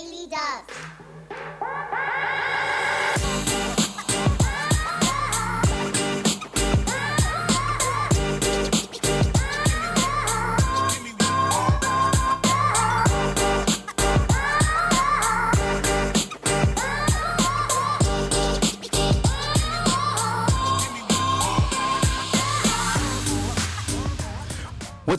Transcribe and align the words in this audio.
Daily 0.00 0.26
Dubs. 0.28 1.09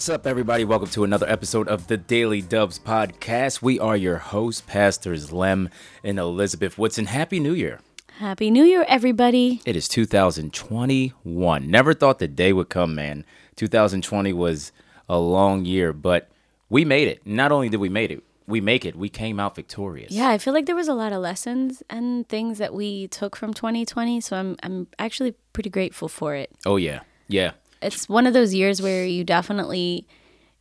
What's 0.02 0.09
up, 0.09 0.25
everybody? 0.25 0.65
Welcome 0.65 0.89
to 0.89 1.04
another 1.04 1.29
episode 1.29 1.68
of 1.68 1.86
the 1.86 1.95
Daily 1.95 2.41
Dubs 2.41 2.79
podcast. 2.79 3.61
We 3.61 3.77
are 3.79 3.95
your 3.95 4.18
hosts, 4.18 4.63
Pastors 4.65 5.31
Lem 5.31 5.70
and 6.04 6.18
Elizabeth 6.18 6.75
Woodson. 6.75 7.05
Happy 7.05 7.39
New 7.39 7.54
Year. 7.54 7.82
Happy 8.18 8.50
New 8.50 8.64
Year, 8.64 8.83
everybody. 8.87 9.61
It 9.64 9.75
is 9.75 9.87
2021. 9.87 11.69
Never 11.69 11.93
thought 11.93 12.18
the 12.18 12.27
day 12.27 12.51
would 12.51 12.69
come, 12.69 12.96
man. 12.96 13.25
2020 13.57 14.33
was 14.33 14.71
a 15.07 15.19
long 15.19 15.65
year, 15.65 15.93
but 15.93 16.32
we 16.68 16.83
made 16.83 17.07
it. 17.07 17.21
Not 17.24 17.52
only 17.52 17.69
did 17.69 17.79
we 17.79 17.88
make 17.88 18.10
it, 18.10 18.24
we 18.47 18.60
make 18.60 18.86
it. 18.86 18.96
We 18.96 19.07
came 19.07 19.39
out 19.39 19.55
victorious. 19.55 20.11
Yeah, 20.11 20.29
I 20.29 20.39
feel 20.39 20.55
like 20.55 20.65
there 20.65 20.75
was 20.75 20.88
a 20.88 20.96
lot 20.96 21.13
of 21.13 21.21
lessons 21.21 21.83
and 21.91 22.27
things 22.27 22.57
that 22.57 22.74
we 22.74 23.07
took 23.10 23.36
from 23.36 23.54
2020, 23.54 24.19
so 24.21 24.36
I'm 24.36 24.55
I'm 24.63 24.88
actually 24.97 25.36
pretty 25.54 25.69
grateful 25.69 26.07
for 26.07 26.33
it. 26.33 26.49
Oh 26.65 26.77
yeah. 26.77 27.02
Yeah. 27.27 27.52
It's 27.81 28.07
one 28.07 28.27
of 28.27 28.33
those 28.33 28.53
years 28.53 28.81
where 28.81 29.05
you 29.05 29.23
definitely 29.23 30.07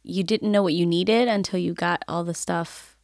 you 0.02 0.22
didn't 0.22 0.50
know 0.50 0.62
what 0.62 0.74
you 0.74 0.86
needed 0.86 1.28
until 1.28 1.58
you 1.58 1.74
got 1.74 2.04
all 2.08 2.24
the 2.24 2.34
stuff, 2.34 2.96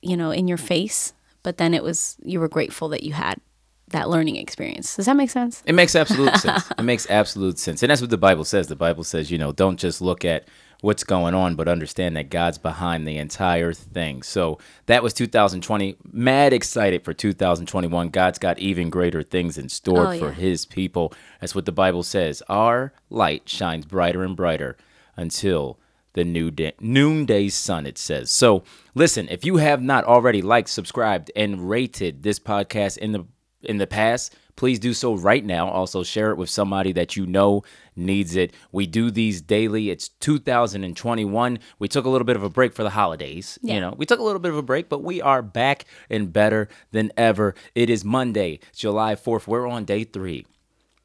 you 0.00 0.16
know, 0.16 0.30
in 0.30 0.48
your 0.48 0.56
face, 0.56 1.12
but 1.42 1.58
then 1.58 1.74
it 1.74 1.82
was 1.82 2.16
you 2.22 2.40
were 2.40 2.48
grateful 2.48 2.88
that 2.90 3.02
you 3.02 3.12
had 3.12 3.40
that 3.88 4.08
learning 4.08 4.36
experience. 4.36 4.96
Does 4.96 5.06
that 5.06 5.16
make 5.16 5.30
sense? 5.30 5.62
It 5.66 5.74
makes 5.74 5.94
absolute 5.94 6.36
sense. 6.38 6.70
It 6.70 6.82
makes 6.82 7.08
absolute 7.10 7.58
sense. 7.58 7.82
And 7.82 7.90
that's 7.90 8.00
what 8.00 8.10
the 8.10 8.18
Bible 8.18 8.44
says. 8.44 8.68
The 8.68 8.76
Bible 8.76 9.04
says, 9.04 9.30
you 9.30 9.38
know, 9.38 9.52
don't 9.52 9.78
just 9.78 10.00
look 10.00 10.24
at 10.24 10.48
what's 10.84 11.02
going 11.02 11.34
on, 11.34 11.54
but 11.54 11.66
understand 11.66 12.14
that 12.14 12.28
God's 12.28 12.58
behind 12.58 13.08
the 13.08 13.16
entire 13.16 13.72
thing. 13.72 14.22
So 14.22 14.58
that 14.84 15.02
was 15.02 15.14
2020. 15.14 15.96
Mad 16.12 16.52
excited 16.52 17.02
for 17.04 17.14
2021. 17.14 18.10
God's 18.10 18.38
got 18.38 18.58
even 18.58 18.90
greater 18.90 19.22
things 19.22 19.56
in 19.56 19.70
store 19.70 20.12
Oh, 20.12 20.18
for 20.18 20.28
yeah. 20.28 20.34
his 20.34 20.66
people. 20.66 21.14
That's 21.40 21.54
what 21.54 21.64
the 21.64 21.72
Bible 21.72 22.02
says. 22.02 22.42
Our 22.50 22.92
light 23.08 23.48
shines 23.48 23.86
brighter 23.86 24.22
and 24.22 24.36
brighter 24.36 24.76
until 25.16 25.78
the 26.12 26.24
new 26.24 26.50
day, 26.50 26.74
noonday 26.78 27.48
sun, 27.48 27.86
it 27.86 27.96
says. 27.96 28.30
So 28.30 28.62
listen, 28.94 29.26
if 29.30 29.42
you 29.44 29.56
have 29.56 29.82
not 29.82 30.04
already 30.04 30.42
liked, 30.42 30.68
subscribed, 30.68 31.32
and 31.34 31.68
rated 31.68 32.22
this 32.22 32.38
podcast 32.38 32.98
in 32.98 33.12
the 33.12 33.24
in 33.62 33.78
the 33.78 33.86
past, 33.86 34.36
please 34.56 34.78
do 34.78 34.94
so 34.94 35.14
right 35.14 35.44
now. 35.44 35.68
Also, 35.68 36.02
share 36.02 36.30
it 36.30 36.36
with 36.36 36.50
somebody 36.50 36.92
that 36.92 37.16
you 37.16 37.26
know 37.26 37.62
needs 37.96 38.36
it. 38.36 38.52
We 38.72 38.86
do 38.86 39.10
these 39.10 39.40
daily. 39.40 39.90
It's 39.90 40.08
2021. 40.08 41.58
We 41.78 41.88
took 41.88 42.04
a 42.04 42.08
little 42.08 42.24
bit 42.24 42.36
of 42.36 42.42
a 42.42 42.50
break 42.50 42.72
for 42.72 42.82
the 42.82 42.90
holidays. 42.90 43.58
Yeah. 43.62 43.74
You 43.74 43.80
know, 43.80 43.94
we 43.96 44.06
took 44.06 44.20
a 44.20 44.22
little 44.22 44.40
bit 44.40 44.50
of 44.50 44.56
a 44.56 44.62
break, 44.62 44.88
but 44.88 45.02
we 45.02 45.20
are 45.20 45.42
back 45.42 45.84
and 46.10 46.32
better 46.32 46.68
than 46.92 47.12
ever. 47.16 47.54
It 47.74 47.90
is 47.90 48.04
Monday, 48.04 48.60
July 48.74 49.14
4th. 49.14 49.46
We're 49.46 49.66
on 49.66 49.84
day 49.84 50.04
three 50.04 50.46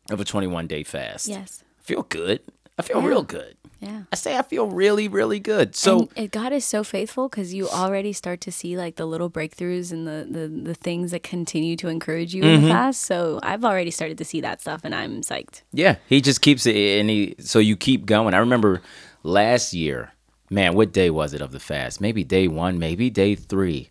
of 0.09 0.19
a 0.19 0.25
21 0.25 0.67
day 0.67 0.83
fast. 0.83 1.27
Yes. 1.27 1.63
Feel 1.79 2.03
good. 2.03 2.41
I 2.79 2.81
feel 2.81 3.01
Yeah. 3.01 3.07
real 3.07 3.23
good. 3.23 3.55
Yeah. 3.81 4.01
I 4.11 4.15
say 4.17 4.35
I 4.37 4.41
feel 4.41 4.67
really, 4.67 5.07
really 5.07 5.39
good. 5.39 5.73
So, 5.73 6.09
and 6.17 6.29
God 6.29 6.51
is 6.51 6.65
so 6.65 6.83
faithful 6.83 7.29
because 7.29 7.53
you 7.53 7.69
already 7.69 8.11
start 8.11 8.41
to 8.41 8.51
see 8.51 8.75
like 8.75 8.97
the 8.97 9.05
little 9.05 9.29
breakthroughs 9.29 9.93
and 9.93 10.05
the, 10.05 10.27
the, 10.29 10.47
the 10.49 10.73
things 10.73 11.11
that 11.11 11.23
continue 11.23 11.77
to 11.77 11.87
encourage 11.87 12.33
you 12.33 12.43
Mm-hmm. 12.43 12.55
in 12.55 12.61
the 12.63 12.69
fast. 12.69 13.03
So 13.03 13.39
I've 13.41 13.63
already 13.63 13.91
started 13.91 14.17
to 14.17 14.25
see 14.25 14.41
that 14.41 14.59
stuff 14.59 14.81
and 14.83 14.93
I'm 14.93 15.21
psyched. 15.21 15.61
Yeah, 15.71 15.95
he 16.09 16.19
just 16.19 16.41
keeps 16.41 16.65
it, 16.65 16.75
and 16.75 17.09
he 17.09 17.35
so 17.39 17.59
you 17.59 17.77
keep 17.77 18.05
going. 18.05 18.33
I 18.33 18.39
remember 18.39 18.81
last 19.23 19.73
year, 19.73 20.11
man, 20.49 20.73
what 20.75 20.91
day 20.91 21.09
was 21.09 21.33
it 21.33 21.39
of 21.39 21.51
the 21.53 21.59
fast? 21.61 22.01
Maybe 22.01 22.25
day 22.25 22.49
one, 22.49 22.79
maybe 22.79 23.09
day 23.09 23.35
three. 23.35 23.87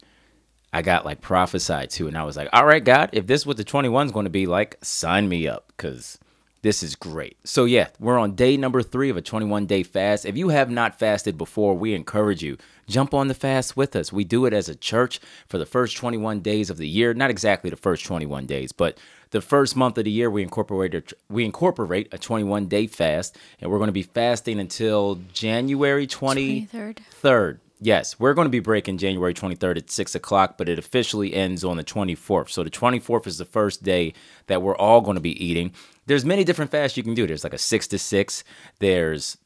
I 0.71 0.83
got 0.83 1.07
like 1.07 1.23
prophesied 1.23 1.89
to, 1.93 2.09
and 2.09 2.19
I 2.19 2.25
was 2.25 2.37
like, 2.37 2.51
"All 2.53 2.67
right, 2.67 2.85
God, 2.85 3.09
if 3.15 3.27
this 3.27 3.41
is 3.41 3.47
what 3.47 3.57
the 3.57 3.65
21 3.65 4.05
is 4.07 4.13
going 4.13 4.25
to 4.25 4.31
be 4.31 4.45
like, 4.47 4.77
sign 4.83 5.27
me 5.31 5.49
up, 5.49 5.73
because 5.75 6.19
this 6.63 6.83
is 6.83 6.97
great." 6.97 7.37
So 7.45 7.65
yeah, 7.65 7.89
we're 7.99 8.19
on 8.19 8.35
day 8.35 8.57
number 8.57 8.83
three 8.83 9.11
of 9.11 9.17
a 9.17 9.23
21 9.23 9.67
day 9.67 9.83
fast. 9.83 10.25
If 10.25 10.37
you 10.37 10.49
have 10.49 10.71
not 10.71 10.99
fasted 10.99 11.39
before, 11.39 11.75
we 11.75 11.95
encourage 11.95 12.43
you 12.43 12.57
jump 12.89 13.15
on 13.15 13.29
the 13.29 13.35
fast 13.35 13.77
with 13.77 13.95
us. 13.95 14.13
We 14.13 14.25
do 14.25 14.47
it 14.47 14.53
as 14.53 14.69
a 14.69 14.75
church 14.75 15.21
for 15.47 15.59
the 15.59 15.67
first 15.67 15.97
21 15.97 16.41
days 16.41 16.71
of 16.71 16.79
the 16.79 16.89
year. 16.89 17.15
Not 17.15 17.31
exactly 17.31 17.71
the 17.71 17.77
first 17.77 18.05
21 18.05 18.47
days, 18.47 18.73
but 18.73 18.99
the 19.31 19.41
first 19.41 19.77
month 19.77 19.99
of 19.99 20.05
the 20.05 20.11
year 20.11 20.31
we 20.31 20.43
incorporate 20.43 20.95
a, 20.95 21.03
we 21.29 21.45
incorporate 21.45 22.09
a 22.13 22.19
21 22.19 22.67
day 22.67 22.87
fast, 22.87 23.37
and 23.61 23.71
we're 23.71 23.79
going 23.79 23.89
to 23.89 23.93
be 23.93 24.03
fasting 24.03 24.59
until 24.59 25.21
January 25.33 26.07
20. 26.07 26.67
23rd. 26.67 27.59
Yes, 27.81 28.19
we're 28.19 28.35
going 28.35 28.47
to 28.47 28.51
be 28.51 28.59
breaking 28.59 28.99
January 28.99 29.33
23rd 29.33 29.77
at 29.77 29.91
6 29.91 30.15
o'clock, 30.17 30.59
but 30.59 30.69
it 30.69 30.81
officially 30.81 31.33
ends 31.33 31.65
on 31.65 31.77
the 31.77 31.85
24th. 31.85 32.51
So 32.51 32.65
the 32.65 32.71
24th 32.71 33.27
is 33.27 33.39
the 33.39 33.45
first 33.45 33.85
day 33.85 34.15
that 34.49 34.63
we're 34.63 34.77
all 34.77 35.01
going 35.01 35.15
to 35.15 35.21
be 35.21 35.45
eating. 35.45 35.73
There's 36.07 36.25
many 36.25 36.43
different 36.43 36.73
fasts 36.73 36.97
you 36.97 37.05
can 37.05 37.15
do. 37.15 37.27
There's 37.27 37.45
like 37.45 37.55
a 37.55 37.59
6 37.59 37.87
to 37.89 37.99
6. 37.99 38.45
There's 38.81 39.39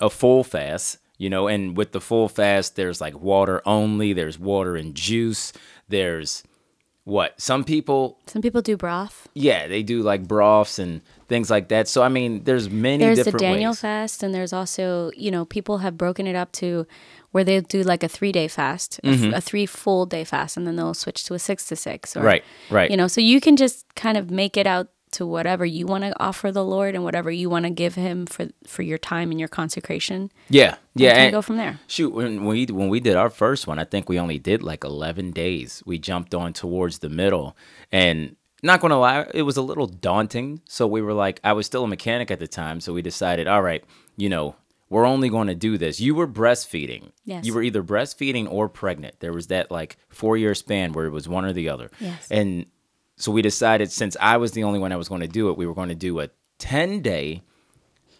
a 0.00 0.10
full 0.10 0.44
fast, 0.44 0.98
you 1.18 1.28
know, 1.28 1.48
and 1.48 1.76
with 1.76 1.92
the 1.92 2.00
full 2.00 2.28
fast, 2.28 2.76
there's 2.76 3.00
like 3.00 3.18
water 3.18 3.62
only, 3.66 4.12
there's 4.12 4.38
water 4.38 4.76
and 4.76 4.94
juice, 4.94 5.52
there's 5.88 6.42
what? 7.06 7.40
Some 7.40 7.62
people, 7.64 8.18
Some 8.26 8.42
people 8.42 8.60
do 8.62 8.76
broth. 8.76 9.28
yeah, 9.32 9.68
they 9.68 9.82
do 9.82 10.02
like 10.02 10.26
broths 10.26 10.78
and 10.78 11.00
things 11.28 11.48
like 11.50 11.68
that. 11.68 11.86
So, 11.88 12.02
I 12.02 12.08
mean, 12.08 12.42
there's 12.44 12.68
many 12.68 13.04
There's 13.04 13.24
the 13.24 13.30
Daniel 13.32 13.70
ways. 13.70 13.80
fast, 13.80 14.22
and 14.24 14.34
there's 14.34 14.52
also, 14.52 15.10
you 15.16 15.30
know, 15.30 15.44
people 15.44 15.78
have 15.78 15.96
broken 15.96 16.26
it 16.26 16.34
up 16.34 16.50
to 16.60 16.84
where 17.30 17.44
they 17.44 17.60
do 17.60 17.82
like 17.84 18.02
a 18.02 18.08
three 18.08 18.32
day 18.32 18.48
fast, 18.48 18.98
Mm-hmm. 19.04 19.34
a, 19.34 19.40
three 19.40 19.66
full 19.66 20.04
day 20.04 20.24
fast, 20.24 20.56
and 20.56 20.66
then 20.66 20.74
they'll 20.76 20.94
switch 20.94 21.22
to 21.26 21.34
a 21.34 21.38
six 21.38 21.66
to 21.68 21.76
six. 21.76 22.16
Or, 22.16 22.22
Right, 22.22 22.42
right. 22.70 22.90
You 22.90 22.96
know, 22.96 23.06
so 23.08 23.20
you 23.20 23.40
can 23.40 23.56
just 23.56 23.86
kind 23.94 24.18
of 24.18 24.30
make 24.30 24.56
it 24.56 24.66
out 24.66 24.88
to 25.12 25.26
whatever 25.26 25.64
you 25.64 25.86
want 25.86 26.04
to 26.04 26.12
offer 26.20 26.50
the 26.50 26.64
Lord 26.64 26.94
and 26.94 27.04
whatever 27.04 27.30
you 27.30 27.48
want 27.48 27.64
to 27.64 27.70
give 27.70 27.94
Him 27.94 28.26
for 28.26 28.48
for 28.66 28.82
your 28.82 28.98
time 28.98 29.30
and 29.30 29.38
your 29.40 29.48
consecration. 29.48 30.30
Yeah, 30.48 30.76
yeah. 30.94 31.10
of 31.12 31.16
and- 31.18 31.32
go 31.32 31.42
from 31.42 31.56
there. 31.56 31.80
Shoot, 31.86 32.12
when 32.12 32.44
we 32.44 32.66
when 32.66 32.88
we 32.88 33.00
did 33.00 33.16
our 33.16 33.30
first 33.30 33.66
one, 33.66 33.78
I 33.78 33.84
think 33.84 34.08
we 34.08 34.18
only 34.18 34.38
did 34.38 34.62
like 34.62 34.84
eleven 34.84 35.30
days. 35.30 35.82
We 35.86 35.98
jumped 35.98 36.34
on 36.34 36.52
towards 36.52 36.98
the 36.98 37.08
middle, 37.08 37.56
and 37.92 38.36
not 38.62 38.80
gonna 38.80 38.98
lie, 38.98 39.26
it 39.34 39.42
was 39.42 39.56
a 39.56 39.62
little 39.62 39.86
daunting. 39.86 40.60
So 40.66 40.86
we 40.86 41.02
were 41.02 41.14
like, 41.14 41.40
I 41.44 41.52
was 41.52 41.66
still 41.66 41.84
a 41.84 41.88
mechanic 41.88 42.30
at 42.30 42.38
the 42.38 42.48
time, 42.48 42.80
so 42.80 42.92
we 42.92 43.02
decided, 43.02 43.46
all 43.46 43.62
right, 43.62 43.84
you 44.16 44.28
know, 44.28 44.56
we're 44.88 45.06
only 45.06 45.28
going 45.28 45.48
to 45.48 45.54
do 45.54 45.78
this. 45.78 46.00
You 46.00 46.14
were 46.14 46.28
breastfeeding. 46.28 47.10
Yes. 47.24 47.44
You 47.44 47.54
were 47.54 47.62
either 47.62 47.82
breastfeeding 47.82 48.50
or 48.50 48.68
pregnant. 48.68 49.18
There 49.20 49.32
was 49.32 49.48
that 49.48 49.70
like 49.70 49.96
four 50.08 50.36
year 50.36 50.54
span 50.54 50.92
where 50.92 51.06
it 51.06 51.10
was 51.10 51.28
one 51.28 51.44
or 51.44 51.52
the 51.52 51.68
other. 51.68 51.90
Yes. 52.00 52.28
And 52.30 52.66
so 53.16 53.32
we 53.32 53.42
decided, 53.42 53.90
since 53.90 54.16
I 54.20 54.36
was 54.36 54.52
the 54.52 54.64
only 54.64 54.78
one 54.78 54.90
that 54.90 54.98
was 54.98 55.08
going 55.08 55.22
to 55.22 55.28
do 55.28 55.48
it, 55.50 55.56
we 55.56 55.66
were 55.66 55.74
going 55.74 55.88
to 55.88 55.94
do 55.94 56.20
a 56.20 56.28
ten 56.58 57.00
day 57.00 57.42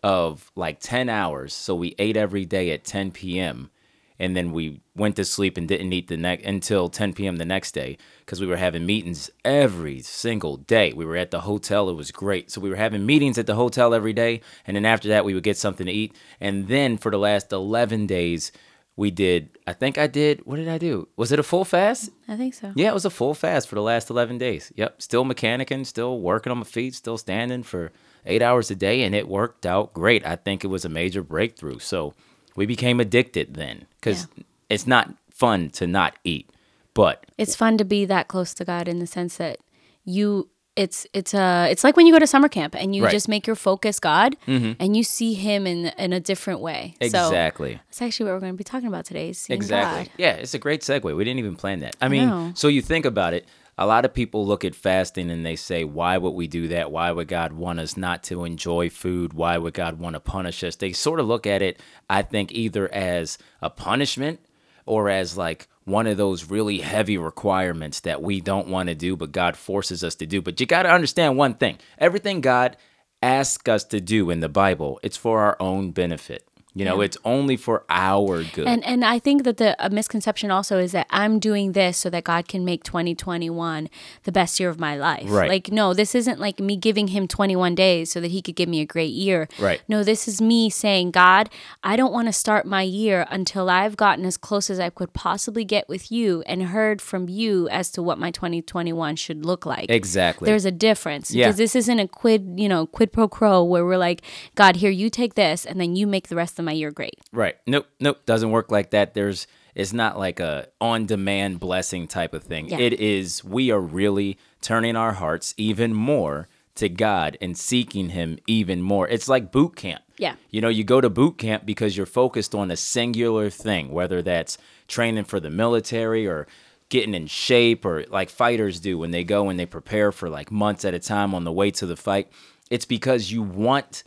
of 0.02 0.52
like 0.54 0.78
10 0.78 1.08
hours. 1.08 1.52
So 1.52 1.74
we 1.74 1.94
ate 1.98 2.16
every 2.16 2.44
day 2.44 2.70
at 2.70 2.84
10 2.84 3.10
p.m. 3.10 3.70
And 4.18 4.36
then 4.36 4.52
we 4.52 4.80
went 4.94 5.16
to 5.16 5.24
sleep 5.24 5.58
and 5.58 5.66
didn't 5.66 5.92
eat 5.92 6.06
the 6.06 6.16
next 6.16 6.44
until 6.44 6.88
10 6.88 7.12
p.m. 7.12 7.36
the 7.36 7.44
next 7.44 7.72
day 7.72 7.98
because 8.20 8.40
we 8.40 8.46
were 8.46 8.56
having 8.56 8.86
meetings 8.86 9.30
every 9.44 10.00
single 10.00 10.58
day. 10.58 10.92
We 10.92 11.04
were 11.04 11.16
at 11.16 11.32
the 11.32 11.40
hotel. 11.40 11.90
It 11.90 11.96
was 11.96 12.12
great. 12.12 12.50
So 12.50 12.60
we 12.60 12.70
were 12.70 12.76
having 12.76 13.04
meetings 13.04 13.36
at 13.36 13.46
the 13.46 13.56
hotel 13.56 13.92
every 13.92 14.12
day. 14.12 14.40
And 14.66 14.76
then 14.76 14.86
after 14.86 15.08
that, 15.08 15.24
we 15.24 15.34
would 15.34 15.42
get 15.42 15.58
something 15.58 15.86
to 15.86 15.92
eat. 15.92 16.14
And 16.40 16.68
then 16.68 16.96
for 16.96 17.10
the 17.10 17.18
last 17.18 17.52
11 17.52 18.06
days, 18.06 18.52
we 18.96 19.10
did, 19.10 19.50
I 19.66 19.74
think 19.74 19.98
I 19.98 20.06
did, 20.06 20.46
what 20.46 20.56
did 20.56 20.68
I 20.68 20.78
do? 20.78 21.08
Was 21.16 21.30
it 21.30 21.38
a 21.38 21.42
full 21.42 21.64
fast? 21.64 22.10
I 22.28 22.36
think 22.36 22.54
so. 22.54 22.72
Yeah, 22.74 22.88
it 22.88 22.94
was 22.94 23.04
a 23.04 23.10
full 23.10 23.34
fast 23.34 23.68
for 23.68 23.74
the 23.74 23.82
last 23.82 24.08
11 24.08 24.38
days. 24.38 24.72
Yep. 24.76 25.02
Still 25.02 25.24
mechanicking, 25.24 25.84
still 25.84 26.20
working 26.20 26.50
on 26.50 26.58
my 26.58 26.64
feet, 26.64 26.94
still 26.94 27.18
standing 27.18 27.62
for 27.62 27.92
eight 28.24 28.40
hours 28.42 28.70
a 28.70 28.74
day, 28.74 29.02
and 29.02 29.14
it 29.14 29.28
worked 29.28 29.66
out 29.66 29.92
great. 29.92 30.26
I 30.26 30.36
think 30.36 30.64
it 30.64 30.68
was 30.68 30.84
a 30.84 30.88
major 30.88 31.22
breakthrough. 31.22 31.78
So 31.78 32.14
we 32.56 32.64
became 32.64 32.98
addicted 32.98 33.54
then 33.54 33.86
because 34.00 34.26
it's 34.70 34.86
not 34.86 35.14
fun 35.30 35.68
to 35.70 35.86
not 35.86 36.14
eat. 36.24 36.50
But 36.94 37.26
It's 37.36 37.54
fun 37.54 37.76
to 37.76 37.84
be 37.84 38.06
that 38.06 38.28
close 38.28 38.54
to 38.54 38.64
God 38.64 38.88
in 38.88 38.98
the 38.98 39.06
sense 39.06 39.36
that 39.36 39.58
you 40.04 40.48
it's 40.76 41.06
it's 41.14 41.32
uh 41.34 41.66
it's 41.70 41.82
like 41.82 41.96
when 41.96 42.06
you 42.06 42.12
go 42.12 42.18
to 42.18 42.26
summer 42.26 42.48
camp 42.48 42.74
and 42.74 42.94
you 42.94 43.02
Right. 43.02 43.08
Mm-hmm. 43.08 43.16
just 43.16 43.28
make 43.28 43.46
your 43.46 43.56
focus 43.56 43.98
God 43.98 44.36
and 44.46 44.96
you 44.96 45.02
see 45.02 45.32
him 45.34 45.66
in 45.66 45.86
in 45.98 46.12
a 46.12 46.20
different 46.20 46.60
way. 46.60 46.94
So 47.00 47.06
exactly. 47.06 47.80
that's 47.86 48.02
actually 48.02 48.26
what 48.26 48.34
we're 48.34 48.40
going 48.40 48.52
to 48.52 48.56
be 48.58 48.64
talking 48.64 48.88
about 48.88 49.04
today. 49.06 49.28
Exactly. 49.28 50.04
God. 50.04 50.10
Yeah, 50.18 50.32
it's 50.34 50.54
a 50.54 50.58
great 50.58 50.82
segue. 50.82 51.02
We 51.16 51.24
didn't 51.24 51.38
even 51.38 51.56
plan 51.56 51.80
that. 51.80 51.96
I 52.00 52.08
mean, 52.08 52.28
know. 52.28 52.52
so 52.54 52.68
you 52.68 52.82
think 52.82 53.04
about 53.06 53.32
it. 53.34 53.46
A 53.78 53.86
lot 53.86 54.06
of 54.06 54.14
people 54.14 54.46
look 54.46 54.64
at 54.64 54.74
fasting 54.74 55.30
and 55.30 55.44
they 55.44 55.54
say, 55.56 55.84
why 55.84 56.16
would 56.16 56.30
we 56.30 56.46
do 56.46 56.68
that? 56.68 56.90
Why 56.90 57.10
would 57.10 57.28
God 57.28 57.52
want 57.52 57.78
us 57.78 57.94
not 57.94 58.22
to 58.24 58.44
enjoy 58.44 58.88
food? 58.88 59.34
Why 59.34 59.58
would 59.58 59.74
God 59.74 59.98
want 59.98 60.14
to 60.14 60.20
punish 60.20 60.64
us? 60.64 60.76
They 60.76 60.92
sort 60.92 61.20
of 61.20 61.26
look 61.26 61.46
at 61.46 61.60
it, 61.60 61.78
I 62.08 62.22
think, 62.22 62.52
either 62.52 62.90
as 62.92 63.36
a 63.60 63.68
punishment 63.68 64.40
or 64.86 65.10
as 65.10 65.36
like, 65.36 65.68
one 65.86 66.06
of 66.06 66.16
those 66.16 66.50
really 66.50 66.78
heavy 66.78 67.16
requirements 67.16 68.00
that 68.00 68.20
we 68.20 68.40
don't 68.40 68.68
want 68.68 68.88
to 68.88 68.94
do, 68.94 69.16
but 69.16 69.32
God 69.32 69.56
forces 69.56 70.04
us 70.04 70.16
to 70.16 70.26
do. 70.26 70.42
But 70.42 70.60
you 70.60 70.66
got 70.66 70.82
to 70.82 70.90
understand 70.90 71.38
one 71.38 71.54
thing 71.54 71.78
everything 71.96 72.42
God 72.42 72.76
asks 73.22 73.68
us 73.68 73.84
to 73.84 74.00
do 74.00 74.28
in 74.30 74.40
the 74.40 74.48
Bible, 74.48 75.00
it's 75.02 75.16
for 75.16 75.40
our 75.40 75.56
own 75.58 75.92
benefit. 75.92 76.45
You 76.76 76.84
know, 76.84 77.00
it's 77.00 77.16
only 77.24 77.56
for 77.56 77.84
our 77.88 78.44
good. 78.44 78.66
And 78.68 78.84
and 78.84 79.02
I 79.04 79.18
think 79.18 79.44
that 79.44 79.56
the 79.56 79.74
a 79.84 79.88
misconception 79.90 80.50
also 80.50 80.78
is 80.78 80.92
that 80.92 81.06
I'm 81.10 81.38
doing 81.38 81.72
this 81.72 81.96
so 81.96 82.10
that 82.10 82.24
God 82.24 82.48
can 82.48 82.64
make 82.66 82.84
2021 82.84 83.88
the 84.24 84.32
best 84.32 84.60
year 84.60 84.68
of 84.68 84.78
my 84.78 84.94
life. 84.96 85.24
Right. 85.30 85.48
Like 85.48 85.72
no, 85.72 85.94
this 85.94 86.14
isn't 86.14 86.38
like 86.38 86.60
me 86.60 86.76
giving 86.76 87.08
him 87.08 87.26
21 87.26 87.74
days 87.74 88.12
so 88.12 88.20
that 88.20 88.30
he 88.30 88.42
could 88.42 88.56
give 88.56 88.68
me 88.68 88.80
a 88.80 88.84
great 88.86 89.12
year. 89.12 89.48
Right. 89.58 89.80
No, 89.88 90.04
this 90.04 90.28
is 90.28 90.40
me 90.42 90.68
saying, 90.68 91.12
God, 91.12 91.48
I 91.82 91.96
don't 91.96 92.12
want 92.12 92.28
to 92.28 92.32
start 92.32 92.66
my 92.66 92.82
year 92.82 93.26
until 93.30 93.70
I've 93.70 93.96
gotten 93.96 94.26
as 94.26 94.36
close 94.36 94.68
as 94.68 94.78
I 94.78 94.90
could 94.90 95.12
possibly 95.14 95.64
get 95.64 95.88
with 95.88 96.12
you 96.12 96.42
and 96.46 96.62
heard 96.64 97.00
from 97.00 97.28
you 97.28 97.68
as 97.70 97.90
to 97.92 98.02
what 98.02 98.18
my 98.18 98.30
2021 98.30 99.16
should 99.16 99.46
look 99.46 99.64
like. 99.64 99.90
exactly. 99.90 100.46
There's 100.46 100.66
a 100.66 100.70
difference 100.70 101.30
Yeah. 101.30 101.46
because 101.46 101.56
this 101.56 101.74
isn't 101.74 101.98
a 101.98 102.06
quid, 102.08 102.54
you 102.56 102.68
know, 102.68 102.86
quid 102.86 103.12
pro 103.12 103.28
quo 103.28 103.64
where 103.64 103.84
we're 103.86 103.96
like, 103.96 104.20
God, 104.54 104.76
here 104.76 104.90
you 104.90 105.08
take 105.08 105.34
this 105.34 105.64
and 105.64 105.80
then 105.80 105.96
you 105.96 106.06
make 106.06 106.28
the 106.28 106.36
rest 106.36 106.58
of 106.58 106.65
my 106.66 106.72
year 106.72 106.90
great. 106.90 107.18
Right. 107.32 107.56
Nope. 107.66 107.86
Nope. 107.98 108.26
Doesn't 108.26 108.50
work 108.50 108.70
like 108.70 108.90
that. 108.90 109.14
There's 109.14 109.46
it's 109.74 109.92
not 109.92 110.18
like 110.18 110.40
a 110.40 110.68
on 110.80 111.06
demand 111.06 111.60
blessing 111.60 112.06
type 112.06 112.34
of 112.34 112.42
thing. 112.42 112.68
Yeah. 112.68 112.78
It 112.78 112.94
is 112.94 113.42
we 113.42 113.70
are 113.70 113.80
really 113.80 114.38
turning 114.60 114.96
our 114.96 115.12
hearts 115.12 115.54
even 115.56 115.94
more 115.94 116.48
to 116.76 116.88
God 116.88 117.36
and 117.40 117.56
seeking 117.56 118.10
him 118.10 118.38
even 118.46 118.82
more. 118.82 119.08
It's 119.08 119.28
like 119.28 119.50
boot 119.50 119.76
camp. 119.76 120.02
Yeah. 120.18 120.36
You 120.50 120.60
know, 120.60 120.68
you 120.68 120.84
go 120.84 121.00
to 121.00 121.10
boot 121.10 121.38
camp 121.38 121.66
because 121.66 121.96
you're 121.96 122.06
focused 122.06 122.54
on 122.54 122.70
a 122.70 122.76
singular 122.76 123.50
thing, 123.50 123.90
whether 123.90 124.22
that's 124.22 124.58
training 124.88 125.24
for 125.24 125.40
the 125.40 125.50
military 125.50 126.26
or 126.26 126.46
getting 126.88 127.14
in 127.14 127.26
shape 127.26 127.84
or 127.84 128.04
like 128.04 128.30
fighters 128.30 128.80
do 128.80 128.98
when 128.98 129.10
they 129.10 129.24
go 129.24 129.48
and 129.48 129.58
they 129.58 129.66
prepare 129.66 130.12
for 130.12 130.30
like 130.30 130.50
months 130.50 130.84
at 130.84 130.94
a 130.94 130.98
time 130.98 131.34
on 131.34 131.44
the 131.44 131.52
way 131.52 131.70
to 131.70 131.86
the 131.86 131.96
fight. 131.96 132.28
It's 132.70 132.86
because 132.86 133.32
you 133.32 133.42
want 133.42 134.04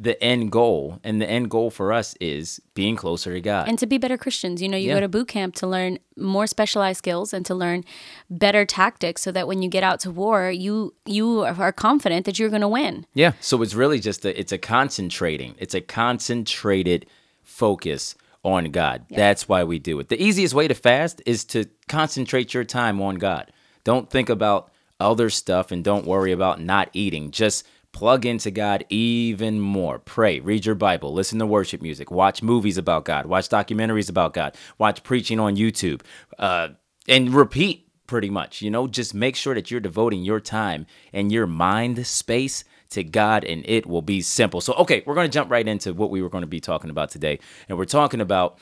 the 0.00 0.22
end 0.22 0.52
goal, 0.52 1.00
and 1.02 1.20
the 1.20 1.28
end 1.28 1.50
goal 1.50 1.70
for 1.70 1.92
us 1.92 2.14
is 2.20 2.60
being 2.74 2.94
closer 2.94 3.32
to 3.34 3.40
God. 3.40 3.68
and 3.68 3.76
to 3.80 3.86
be 3.86 3.98
better 3.98 4.16
Christians. 4.16 4.62
You 4.62 4.68
know, 4.68 4.76
you 4.76 4.88
Yeah. 4.90 4.94
go 4.94 5.00
to 5.00 5.08
boot 5.08 5.26
camp 5.26 5.56
to 5.56 5.66
learn 5.66 5.98
more 6.16 6.46
specialized 6.46 6.98
skills 6.98 7.32
and 7.34 7.44
to 7.46 7.54
learn 7.54 7.84
better 8.30 8.64
tactics 8.64 9.22
so 9.22 9.32
that 9.32 9.48
when 9.48 9.60
you 9.60 9.68
get 9.68 9.82
out 9.82 9.98
to 10.00 10.10
war, 10.12 10.50
you 10.52 10.94
you 11.04 11.40
are 11.42 11.72
confident 11.72 12.26
that 12.26 12.38
you're 12.38 12.48
going 12.48 12.60
to 12.62 12.68
win. 12.68 13.06
Yeah. 13.12 13.32
So 13.40 13.60
it's 13.62 13.74
really 13.74 13.98
just 13.98 14.24
a 14.24 14.38
it's 14.38 14.52
a 14.52 14.58
concentrating. 14.58 15.56
It's 15.58 15.74
a 15.74 15.80
concentrated 15.80 17.06
focus 17.42 18.14
on 18.44 18.70
God. 18.70 19.04
That's 19.10 19.48
why 19.48 19.64
we 19.64 19.78
do 19.78 19.98
it. 19.98 20.08
The 20.10 20.22
easiest 20.22 20.54
way 20.54 20.68
to 20.68 20.74
fast 20.74 21.20
is 21.26 21.44
to 21.46 21.64
concentrate 21.88 22.54
your 22.54 22.64
time 22.64 23.00
on 23.02 23.16
God. 23.16 23.50
Don't 23.84 24.08
think 24.10 24.28
about 24.28 24.70
other 25.00 25.30
stuff 25.30 25.70
and 25.72 25.82
don't 25.84 26.06
worry 26.06 26.32
about 26.32 26.60
not 26.60 26.88
eating. 26.92 27.30
Just 27.30 27.66
plug 27.92 28.26
into 28.26 28.50
God 28.50 28.84
even 28.88 29.60
more. 29.60 29.98
Pray, 29.98 30.40
read 30.40 30.66
your 30.66 30.74
Bible, 30.74 31.12
listen 31.12 31.38
to 31.38 31.46
worship 31.46 31.82
music, 31.82 32.10
watch 32.10 32.42
movies 32.42 32.78
about 32.78 33.04
God, 33.04 33.26
watch 33.26 33.48
documentaries 33.48 34.10
about 34.10 34.34
God, 34.34 34.56
watch 34.78 35.02
preaching 35.02 35.40
on 35.40 35.56
YouTube, 35.56 36.02
uh, 36.38 36.68
and 37.08 37.34
repeat 37.34 37.88
pretty 38.06 38.30
much. 38.30 38.62
You 38.62 38.70
know, 38.70 38.88
just 38.88 39.14
make 39.14 39.36
sure 39.36 39.54
that 39.54 39.70
you're 39.70 39.80
devoting 39.80 40.24
your 40.24 40.40
time 40.40 40.86
and 41.12 41.30
your 41.30 41.46
mind 41.46 42.06
space 42.06 42.64
to 42.90 43.04
God, 43.04 43.44
and 43.44 43.64
it 43.68 43.86
will 43.86 44.02
be 44.02 44.20
simple. 44.20 44.60
So, 44.60 44.72
okay, 44.74 45.02
we're 45.06 45.14
going 45.14 45.30
to 45.30 45.32
jump 45.32 45.50
right 45.50 45.66
into 45.66 45.94
what 45.94 46.10
we 46.10 46.22
were 46.22 46.30
going 46.30 46.42
to 46.42 46.48
be 46.48 46.60
talking 46.60 46.90
about 46.90 47.10
today. 47.10 47.38
And 47.68 47.78
we're 47.78 47.84
talking 47.84 48.20
about 48.20 48.58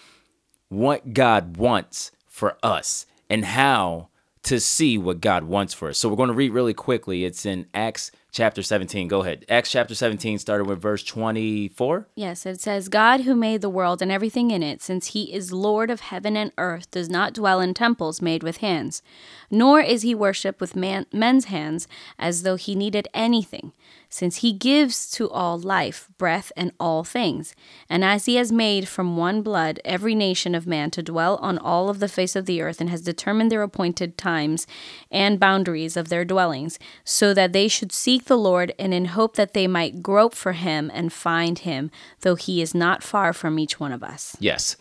what 0.69 1.15
God 1.15 1.57
wants 1.57 2.11
for 2.27 2.59
us 2.63 3.07
and 3.31 3.45
how 3.45 4.09
to 4.43 4.61
see 4.61 4.99
what 4.99 5.21
God 5.21 5.45
wants 5.45 5.75
for 5.75 5.89
us. 5.89 5.99
So, 5.99 6.09
we're 6.09 6.17
going 6.17 6.29
to 6.29 6.35
read 6.35 6.53
really 6.53 6.75
quickly. 6.75 7.25
It's 7.25 7.47
in 7.47 7.67
Acts 7.73 8.11
chapter 8.37 8.63
17. 8.63 9.09
Go 9.09 9.23
ahead. 9.23 9.47
Acts 9.49 9.71
chapter 9.71 9.95
17, 9.95 10.39
starting 10.39 10.67
with 10.67 10.79
verse 10.79 11.03
24. 11.03 12.07
Yes, 12.15 12.45
it 12.45 12.61
says, 12.61 12.91
God 12.91 13.23
who 13.23 13.35
made 13.35 13.63
the 13.63 13.71
world 13.71 14.03
and 14.03 14.13
everything 14.13 14.51
in 14.51 14.63
it, 14.63 14.83
since 14.83 15.09
he 15.09 15.33
is 15.33 15.53
Lord 15.53 15.91
of 15.91 16.01
heaven 16.01 16.37
and 16.37 16.53
earth, 16.59 16.91
does 16.91 17.09
not 17.09 17.33
dwell 17.33 17.63
in 17.63 17.73
temples 17.73 18.21
made 18.21 18.43
with 18.43 18.59
hands, 18.59 19.03
nor 19.51 19.81
is 19.81 20.03
he 20.03 20.15
worshipped 20.15 20.61
with 20.61 20.77
man, 20.77 21.07
men's 21.15 21.47
hands 21.47 21.89
as 22.19 22.43
though 22.43 22.57
he 22.57 22.75
needed 22.75 23.09
anything, 23.15 23.73
since 24.11 24.37
he 24.37 24.53
gives 24.53 25.11
to 25.13 25.31
all 25.31 25.59
life, 25.59 26.09
breath, 26.19 26.53
and 26.59 26.73
all 26.79 27.05
things. 27.05 27.55
And 27.89 28.05
as 28.05 28.27
he 28.27 28.37
has 28.37 28.53
made 28.53 28.87
from 28.87 29.17
one 29.17 29.41
blood 29.41 29.81
every 29.83 30.15
nation 30.15 30.55
of 30.55 30.67
man 30.67 30.91
to 30.91 31.03
dwell 31.03 31.37
on 31.37 31.57
all 31.57 31.89
of 31.89 32.01
the 32.01 32.09
face 32.09 32.37
of 32.37 32.45
the 32.45 32.61
earth, 32.61 32.83
and 32.83 32.91
has 32.91 33.01
determined 33.01 33.51
their 33.51 33.63
appointed 33.63 34.19
times 34.19 34.67
and 35.11 35.41
boundaries 35.41 35.97
of 35.97 36.11
their 36.11 36.25
dwellings, 36.25 36.79
so 37.03 37.33
that 37.33 37.55
they 37.55 37.67
should 37.67 37.93
seek 37.93 38.26
the 38.27 38.39
Lord, 38.39 38.75
and 38.79 38.93
in 38.93 39.07
hope 39.07 39.37
that 39.37 39.55
they 39.55 39.67
might 39.67 40.03
grope 40.03 40.35
for 40.35 40.53
him 40.53 40.91
and 40.95 41.13
find 41.13 41.59
him, 41.61 41.91
though 42.21 42.35
he 42.35 42.63
is 42.63 42.75
not 42.75 43.03
far 43.03 43.33
from 43.33 43.59
each 43.59 43.81
one 43.81 43.93
of 43.93 44.03
us. 44.03 44.37
Yes. 44.39 44.77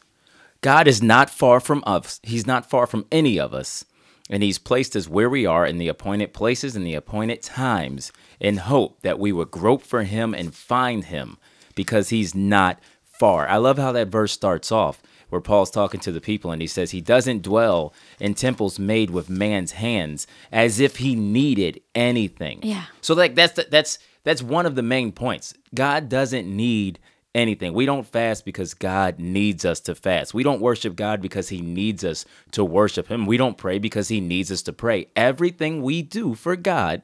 God 0.62 0.88
is 0.88 1.02
not 1.02 1.30
far 1.30 1.60
from 1.60 1.84
us. 1.86 2.20
He's 2.24 2.48
not 2.48 2.70
far 2.70 2.88
from 2.88 3.06
any 3.12 3.40
of 3.40 3.54
us. 3.54 3.86
And 4.30 4.42
He's 4.42 4.58
placed 4.58 4.96
us 4.96 5.08
where 5.08 5.30
we 5.30 5.46
are 5.46 5.66
in 5.66 5.78
the 5.78 5.88
appointed 5.88 6.34
places 6.34 6.76
and 6.76 6.86
the 6.86 6.96
appointed 6.96 7.44
times 7.44 8.12
in 8.40 8.58
hope 8.58 9.02
that 9.02 9.20
we 9.20 9.32
would 9.32 9.52
grope 9.52 9.84
for 9.84 10.04
Him 10.04 10.34
and 10.34 10.56
find 10.56 11.06
Him 11.06 11.38
because 11.76 12.10
He's 12.10 12.34
not 12.34 12.80
far. 13.04 13.48
I 13.48 13.58
love 13.58 13.78
how 13.78 13.92
that 13.92 14.08
verse 14.08 14.32
starts 14.32 14.72
off 14.72 15.02
where 15.36 15.42
Paul's 15.42 15.70
talking 15.70 16.00
to 16.00 16.14
the 16.14 16.22
people 16.22 16.52
and 16.52 16.62
he 16.62 16.68
says 16.68 16.92
he 16.92 17.02
doesn't 17.02 17.42
dwell 17.42 17.94
in 18.22 18.34
temples 18.36 18.80
made 18.80 19.10
with 19.10 19.30
man's 19.30 19.74
hands 19.74 20.28
as 20.50 20.80
if 20.80 20.96
he 20.96 21.14
needed 21.14 21.82
anything. 21.94 22.62
Yeah. 22.64 22.86
So 23.02 23.14
like 23.14 23.36
that's 23.36 23.54
the, 23.54 23.68
that's 23.70 24.00
that's 24.24 24.42
one 24.42 24.66
of 24.66 24.76
the 24.76 24.82
main 24.82 25.12
points. 25.12 25.54
God 25.74 26.08
doesn't 26.08 26.48
need 26.48 27.00
anything. 27.36 27.74
We 27.74 27.86
don't 27.86 28.08
fast 28.08 28.46
because 28.46 28.74
God 28.74 29.20
needs 29.20 29.66
us 29.66 29.82
to 29.82 29.94
fast. 29.94 30.34
We 30.34 30.42
don't 30.42 30.62
worship 30.62 30.96
God 30.96 31.22
because 31.22 31.50
he 31.50 31.60
needs 31.60 32.06
us 32.06 32.24
to 32.52 32.64
worship 32.64 33.12
him. 33.12 33.26
We 33.26 33.36
don't 33.36 33.58
pray 33.58 33.78
because 33.78 34.08
he 34.08 34.22
needs 34.22 34.50
us 34.54 34.62
to 34.64 34.74
pray. 34.74 35.08
Everything 35.18 35.84
we 35.84 36.02
do 36.02 36.34
for 36.34 36.56
God 36.56 37.02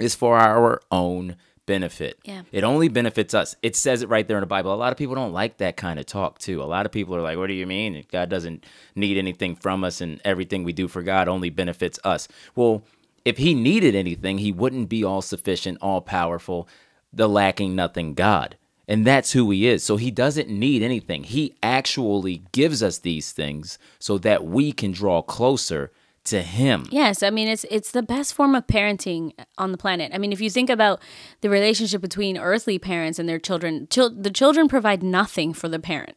is 0.00 0.14
for 0.14 0.38
our 0.38 0.80
own 0.90 1.36
benefit. 1.68 2.18
Yeah. 2.24 2.42
It 2.50 2.64
only 2.64 2.88
benefits 2.88 3.34
us. 3.34 3.54
It 3.62 3.76
says 3.76 4.00
it 4.00 4.08
right 4.08 4.26
there 4.26 4.38
in 4.38 4.40
the 4.40 4.46
Bible. 4.46 4.72
A 4.72 4.74
lot 4.74 4.90
of 4.90 4.96
people 4.96 5.14
don't 5.14 5.34
like 5.34 5.58
that 5.58 5.76
kind 5.76 6.00
of 6.00 6.06
talk 6.06 6.38
too. 6.38 6.62
A 6.62 6.64
lot 6.64 6.86
of 6.86 6.92
people 6.92 7.14
are 7.14 7.20
like, 7.20 7.36
"What 7.36 7.48
do 7.48 7.52
you 7.52 7.66
mean? 7.66 8.02
God 8.10 8.30
doesn't 8.30 8.64
need 8.96 9.18
anything 9.18 9.54
from 9.54 9.84
us 9.84 10.00
and 10.00 10.18
everything 10.24 10.64
we 10.64 10.72
do 10.72 10.88
for 10.88 11.02
God 11.02 11.28
only 11.28 11.50
benefits 11.50 12.00
us." 12.04 12.26
Well, 12.56 12.82
if 13.26 13.36
he 13.36 13.52
needed 13.52 13.94
anything, 13.94 14.38
he 14.38 14.50
wouldn't 14.50 14.88
be 14.88 15.04
all 15.04 15.20
sufficient, 15.20 15.76
all 15.82 16.00
powerful, 16.00 16.66
the 17.12 17.28
lacking 17.28 17.76
nothing 17.76 18.14
God. 18.14 18.56
And 18.90 19.06
that's 19.06 19.32
who 19.32 19.50
he 19.50 19.66
is. 19.66 19.84
So 19.84 19.98
he 19.98 20.10
doesn't 20.10 20.48
need 20.48 20.82
anything. 20.82 21.24
He 21.24 21.54
actually 21.62 22.44
gives 22.52 22.82
us 22.82 22.96
these 22.96 23.32
things 23.32 23.78
so 23.98 24.16
that 24.18 24.46
we 24.46 24.72
can 24.72 24.92
draw 24.92 25.20
closer 25.20 25.92
to 26.30 26.42
him. 26.42 26.86
Yes, 26.90 27.22
I 27.22 27.30
mean 27.30 27.48
it's 27.48 27.64
it's 27.70 27.90
the 27.92 28.02
best 28.02 28.34
form 28.34 28.54
of 28.54 28.66
parenting 28.66 29.32
on 29.56 29.72
the 29.72 29.78
planet. 29.78 30.12
I 30.14 30.18
mean, 30.18 30.32
if 30.32 30.40
you 30.40 30.50
think 30.50 30.70
about 30.70 31.00
the 31.40 31.50
relationship 31.50 32.00
between 32.00 32.36
earthly 32.38 32.78
parents 32.78 33.18
and 33.18 33.28
their 33.28 33.38
children, 33.38 33.86
chil- 33.90 34.14
the 34.14 34.30
children 34.30 34.68
provide 34.68 35.02
nothing 35.02 35.52
for 35.54 35.68
the 35.68 35.78
parent. 35.78 36.16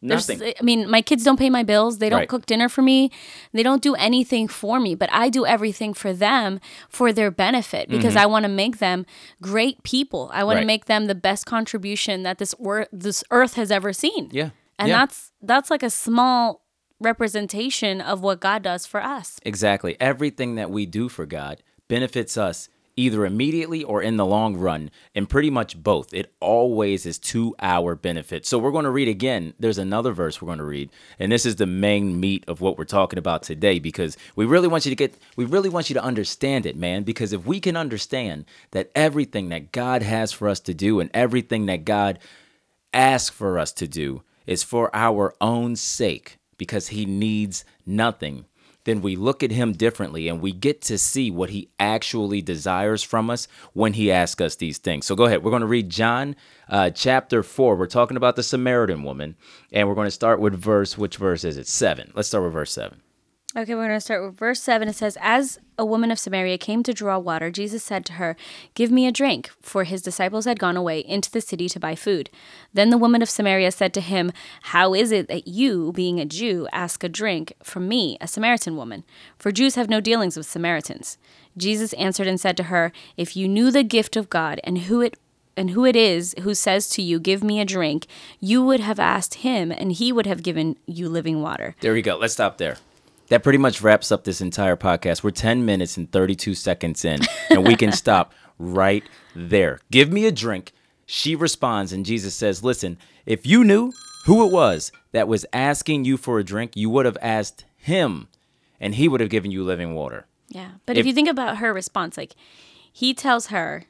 There's- 0.00 0.28
Nothing. 0.28 0.54
I 0.60 0.62
mean, 0.62 0.88
my 0.88 1.02
kids 1.02 1.24
don't 1.24 1.38
pay 1.40 1.50
my 1.50 1.64
bills. 1.64 1.98
They 1.98 2.08
don't 2.08 2.20
Right. 2.20 2.28
cook 2.28 2.46
dinner 2.46 2.68
for 2.68 2.82
me. 2.82 3.10
They 3.52 3.64
don't 3.64 3.82
do 3.82 3.96
anything 3.96 4.46
for 4.46 4.78
me, 4.78 4.94
but 4.94 5.10
I 5.12 5.28
do 5.28 5.44
everything 5.44 5.92
for 5.92 6.12
them 6.12 6.60
for 6.88 7.12
their 7.12 7.32
benefit 7.32 7.88
because 7.88 8.14
I 8.14 8.24
want 8.24 8.44
to 8.44 8.48
make 8.48 8.78
them 8.78 9.06
great 9.42 9.82
people. 9.82 10.30
I 10.32 10.44
want 10.44 10.54
Mm-hmm. 10.54 10.54
Right. 10.56 10.60
to 10.60 10.66
make 10.66 10.84
them 10.84 11.06
the 11.06 11.16
best 11.16 11.46
contribution 11.46 12.22
that 12.22 12.38
this 12.38 12.54
wor- 12.60 12.86
this 12.92 13.24
earth 13.32 13.54
has 13.54 13.72
ever 13.72 13.92
seen. 13.92 14.28
Yeah. 14.30 14.50
And 14.78 14.88
Yeah. 14.88 14.98
that's 14.98 15.32
that's 15.42 15.68
like 15.68 15.82
a 15.82 15.90
small 15.90 16.62
representation 17.00 18.00
of 18.00 18.20
what 18.20 18.40
God 18.40 18.62
does 18.62 18.86
for 18.86 19.02
us. 19.02 19.38
Exactly. 19.42 19.96
Everything 20.00 20.56
that 20.56 20.70
we 20.70 20.86
do 20.86 21.08
for 21.08 21.26
God 21.26 21.62
benefits 21.88 22.36
us 22.36 22.68
either 22.98 23.24
immediately 23.24 23.84
or 23.84 24.02
in 24.02 24.16
the 24.16 24.26
long 24.26 24.56
run, 24.56 24.90
and 25.14 25.28
pretty 25.28 25.50
much 25.50 25.80
both. 25.80 26.12
It 26.12 26.34
always 26.40 27.06
is 27.06 27.18
to 27.20 27.54
our 27.60 27.94
benefit. 27.94 28.44
So 28.44 28.58
we're 28.58 28.72
going 28.72 28.84
to 28.84 28.90
read 28.90 29.06
again. 29.06 29.54
There's 29.58 29.78
another 29.78 30.10
verse 30.12 30.42
we're 30.42 30.46
going 30.46 30.58
to 30.58 30.64
read, 30.64 30.90
and 31.18 31.30
this 31.30 31.46
is 31.46 31.56
the 31.56 31.66
main 31.66 32.18
meat 32.18 32.44
of 32.48 32.60
what 32.60 32.76
we're 32.76 32.84
talking 32.84 33.18
about 33.18 33.44
today 33.44 33.78
because 33.78 34.16
we 34.34 34.44
really 34.44 34.68
want 34.68 34.84
you 34.84 34.90
to 34.90 34.96
get 34.96 35.14
we 35.36 35.44
really 35.44 35.68
want 35.68 35.88
you 35.88 35.94
to 35.94 36.02
understand 36.02 36.66
it, 36.66 36.76
man, 36.76 37.04
because 37.04 37.32
if 37.32 37.46
we 37.46 37.60
can 37.60 37.76
understand 37.76 38.44
that 38.72 38.90
everything 38.94 39.48
that 39.50 39.70
God 39.70 40.02
has 40.02 40.32
for 40.32 40.48
us 40.48 40.60
to 40.60 40.74
do 40.74 40.98
and 40.98 41.10
everything 41.14 41.66
that 41.66 41.84
God 41.84 42.18
asks 42.92 43.34
for 43.34 43.58
us 43.58 43.70
to 43.72 43.86
do 43.86 44.22
is 44.46 44.64
for 44.64 44.90
our 44.94 45.34
own 45.40 45.76
sake 45.76 46.37
because 46.58 46.88
he 46.88 47.06
needs 47.06 47.64
nothing, 47.86 48.44
then 48.84 49.02
we 49.02 49.16
look 49.16 49.42
at 49.42 49.50
him 49.50 49.72
differently 49.72 50.28
and 50.28 50.40
we 50.40 50.52
get 50.52 50.80
to 50.82 50.98
see 50.98 51.30
what 51.30 51.50
he 51.50 51.68
actually 51.78 52.40
desires 52.40 53.02
from 53.02 53.30
us 53.30 53.48
when 53.72 53.92
he 53.92 54.10
asks 54.10 54.40
us 54.40 54.56
these 54.56 54.78
things. 54.78 55.06
So 55.06 55.14
go 55.14 55.24
ahead. 55.24 55.42
We're 55.42 55.50
going 55.50 55.60
to 55.60 55.66
read 55.66 55.90
John 55.90 56.36
uh, 56.68 56.90
chapter 56.90 57.42
4. 57.42 57.76
We're 57.76 57.86
talking 57.86 58.16
about 58.16 58.36
the 58.36 58.42
Samaritan 58.42 59.02
woman, 59.02 59.36
and 59.72 59.88
we're 59.88 59.94
going 59.94 60.06
to 60.06 60.10
start 60.10 60.40
with 60.40 60.54
verse, 60.54 60.96
which 60.96 61.16
verse 61.16 61.44
is 61.44 61.56
it? 61.56 61.66
Seven. 61.66 62.12
Let's 62.14 62.28
start 62.28 62.44
with 62.44 62.52
verse 62.52 62.72
seven. 62.72 63.02
Okay, 63.58 63.74
we're 63.74 63.88
going 63.88 63.96
to 63.96 64.00
start 64.00 64.24
with 64.24 64.36
verse 64.36 64.62
7. 64.62 64.86
It 64.86 64.94
says, 64.94 65.18
As 65.20 65.58
a 65.76 65.84
woman 65.84 66.12
of 66.12 66.18
Samaria 66.20 66.58
came 66.58 66.84
to 66.84 66.94
draw 66.94 67.18
water, 67.18 67.50
Jesus 67.50 67.82
said 67.82 68.06
to 68.06 68.12
her, 68.12 68.36
Give 68.74 68.92
me 68.92 69.04
a 69.04 69.10
drink, 69.10 69.50
for 69.60 69.82
his 69.82 70.00
disciples 70.00 70.44
had 70.44 70.60
gone 70.60 70.76
away 70.76 71.00
into 71.00 71.28
the 71.28 71.40
city 71.40 71.68
to 71.70 71.80
buy 71.80 71.96
food. 71.96 72.30
Then 72.72 72.90
the 72.90 72.96
woman 72.96 73.20
of 73.20 73.28
Samaria 73.28 73.72
said 73.72 73.92
to 73.94 74.00
him, 74.00 74.30
How 74.62 74.94
is 74.94 75.10
it 75.10 75.26
that 75.26 75.48
you, 75.48 75.90
being 75.90 76.20
a 76.20 76.24
Jew, 76.24 76.68
ask 76.70 77.02
a 77.02 77.08
drink 77.08 77.52
from 77.60 77.88
me, 77.88 78.16
a 78.20 78.28
Samaritan 78.28 78.76
woman? 78.76 79.02
For 79.40 79.50
Jews 79.50 79.74
have 79.74 79.90
no 79.90 80.00
dealings 80.00 80.36
with 80.36 80.46
Samaritans. 80.46 81.18
Jesus 81.56 81.92
answered 81.94 82.28
and 82.28 82.40
said 82.40 82.56
to 82.58 82.64
her, 82.64 82.92
If 83.16 83.36
you 83.36 83.48
knew 83.48 83.72
the 83.72 83.82
gift 83.82 84.14
of 84.16 84.30
God 84.30 84.60
and 84.62 84.78
who 84.82 85.00
it 85.00 85.18
and 85.56 85.70
who 85.70 85.84
it 85.84 85.96
is 85.96 86.36
who 86.42 86.54
says 86.54 86.88
to 86.90 87.02
you, 87.02 87.18
Give 87.18 87.42
me 87.42 87.58
a 87.58 87.64
drink, 87.64 88.06
you 88.38 88.62
would 88.62 88.78
have 88.78 89.00
asked 89.00 89.34
him, 89.34 89.72
and 89.72 89.90
he 89.90 90.12
would 90.12 90.26
have 90.26 90.44
given 90.44 90.76
you 90.86 91.08
living 91.08 91.42
water. 91.42 91.74
There 91.80 91.92
we 91.92 92.02
go. 92.02 92.16
Let's 92.16 92.34
stop 92.34 92.58
there. 92.58 92.76
That 93.30 93.42
pretty 93.42 93.58
much 93.58 93.82
wraps 93.82 94.10
up 94.10 94.24
this 94.24 94.40
entire 94.40 94.76
podcast. 94.76 95.22
We're 95.22 95.30
10 95.32 95.64
minutes 95.66 95.96
and 95.98 96.10
32 96.10 96.54
seconds 96.54 97.04
in, 97.04 97.20
and 97.50 97.66
we 97.66 97.76
can 97.76 97.92
stop 98.04 98.32
right 98.58 99.04
there. 99.36 99.80
Give 99.90 100.10
me 100.10 100.24
a 100.26 100.32
drink. 100.32 100.72
She 101.04 101.34
responds, 101.34 101.92
and 101.92 102.06
Jesus 102.06 102.34
says, 102.34 102.64
Listen, 102.64 102.96
if 103.26 103.46
you 103.46 103.64
knew 103.64 103.92
who 104.24 104.46
it 104.46 104.52
was 104.52 104.92
that 105.12 105.28
was 105.28 105.44
asking 105.52 106.04
you 106.06 106.16
for 106.16 106.38
a 106.38 106.44
drink, 106.44 106.72
you 106.74 106.88
would 106.90 107.04
have 107.06 107.18
asked 107.20 107.64
him, 107.76 108.28
and 108.80 108.94
he 108.94 109.08
would 109.08 109.20
have 109.20 109.30
given 109.30 109.50
you 109.50 109.62
living 109.62 109.94
water. 109.94 110.26
Yeah. 110.48 110.72
But 110.86 110.96
if, 110.96 111.00
If- 111.02 111.06
you 111.06 111.12
think 111.12 111.28
about 111.28 111.58
her 111.58 111.72
response, 111.74 112.16
like 112.16 112.34
he 112.90 113.12
tells 113.12 113.48
her, 113.48 113.84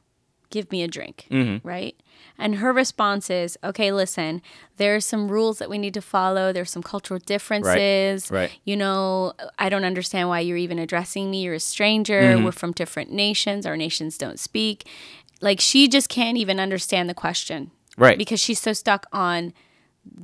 Give 0.50 0.71
me 0.73 0.83
a 0.83 0.88
drink, 0.88 1.26
Mm-hmm. 1.31 1.67
right? 1.67 1.95
And 2.38 2.57
her 2.57 2.73
response 2.73 3.28
is, 3.31 3.59
Okay, 3.62 3.93
listen, 3.93 4.40
there's 4.76 5.05
some 5.05 5.28
rules 5.31 5.59
that 5.59 5.69
we 5.69 5.78
need 5.78 5.95
to 5.95 6.00
follow. 6.00 6.52
There's 6.52 6.71
some 6.71 6.83
cultural 6.83 7.21
differences. 7.21 8.31
right. 8.31 8.50
You 8.64 8.76
know, 8.76 9.35
I 9.59 9.69
don't 9.69 9.85
understand 9.85 10.28
why 10.28 10.40
you're 10.40 10.57
even 10.57 10.78
addressing 10.78 11.31
me. 11.31 11.43
You're 11.43 11.55
a 11.55 11.61
stranger. 11.61 12.21
Mm-hmm. 12.21 12.45
We're 12.45 12.52
from 12.52 12.73
different 12.73 13.12
nations. 13.12 13.67
Our 13.67 13.76
nations 13.76 14.17
don't 14.19 14.38
speak. 14.38 14.88
Like 15.40 15.61
she 15.61 15.87
just 15.88 16.09
can't 16.09 16.37
even 16.38 16.59
understand 16.59 17.09
the 17.09 17.14
question. 17.14 17.71
Right. 17.97 18.17
Because 18.19 18.40
she's 18.40 18.61
so 18.61 18.73
stuck 18.73 19.07
on 19.12 19.52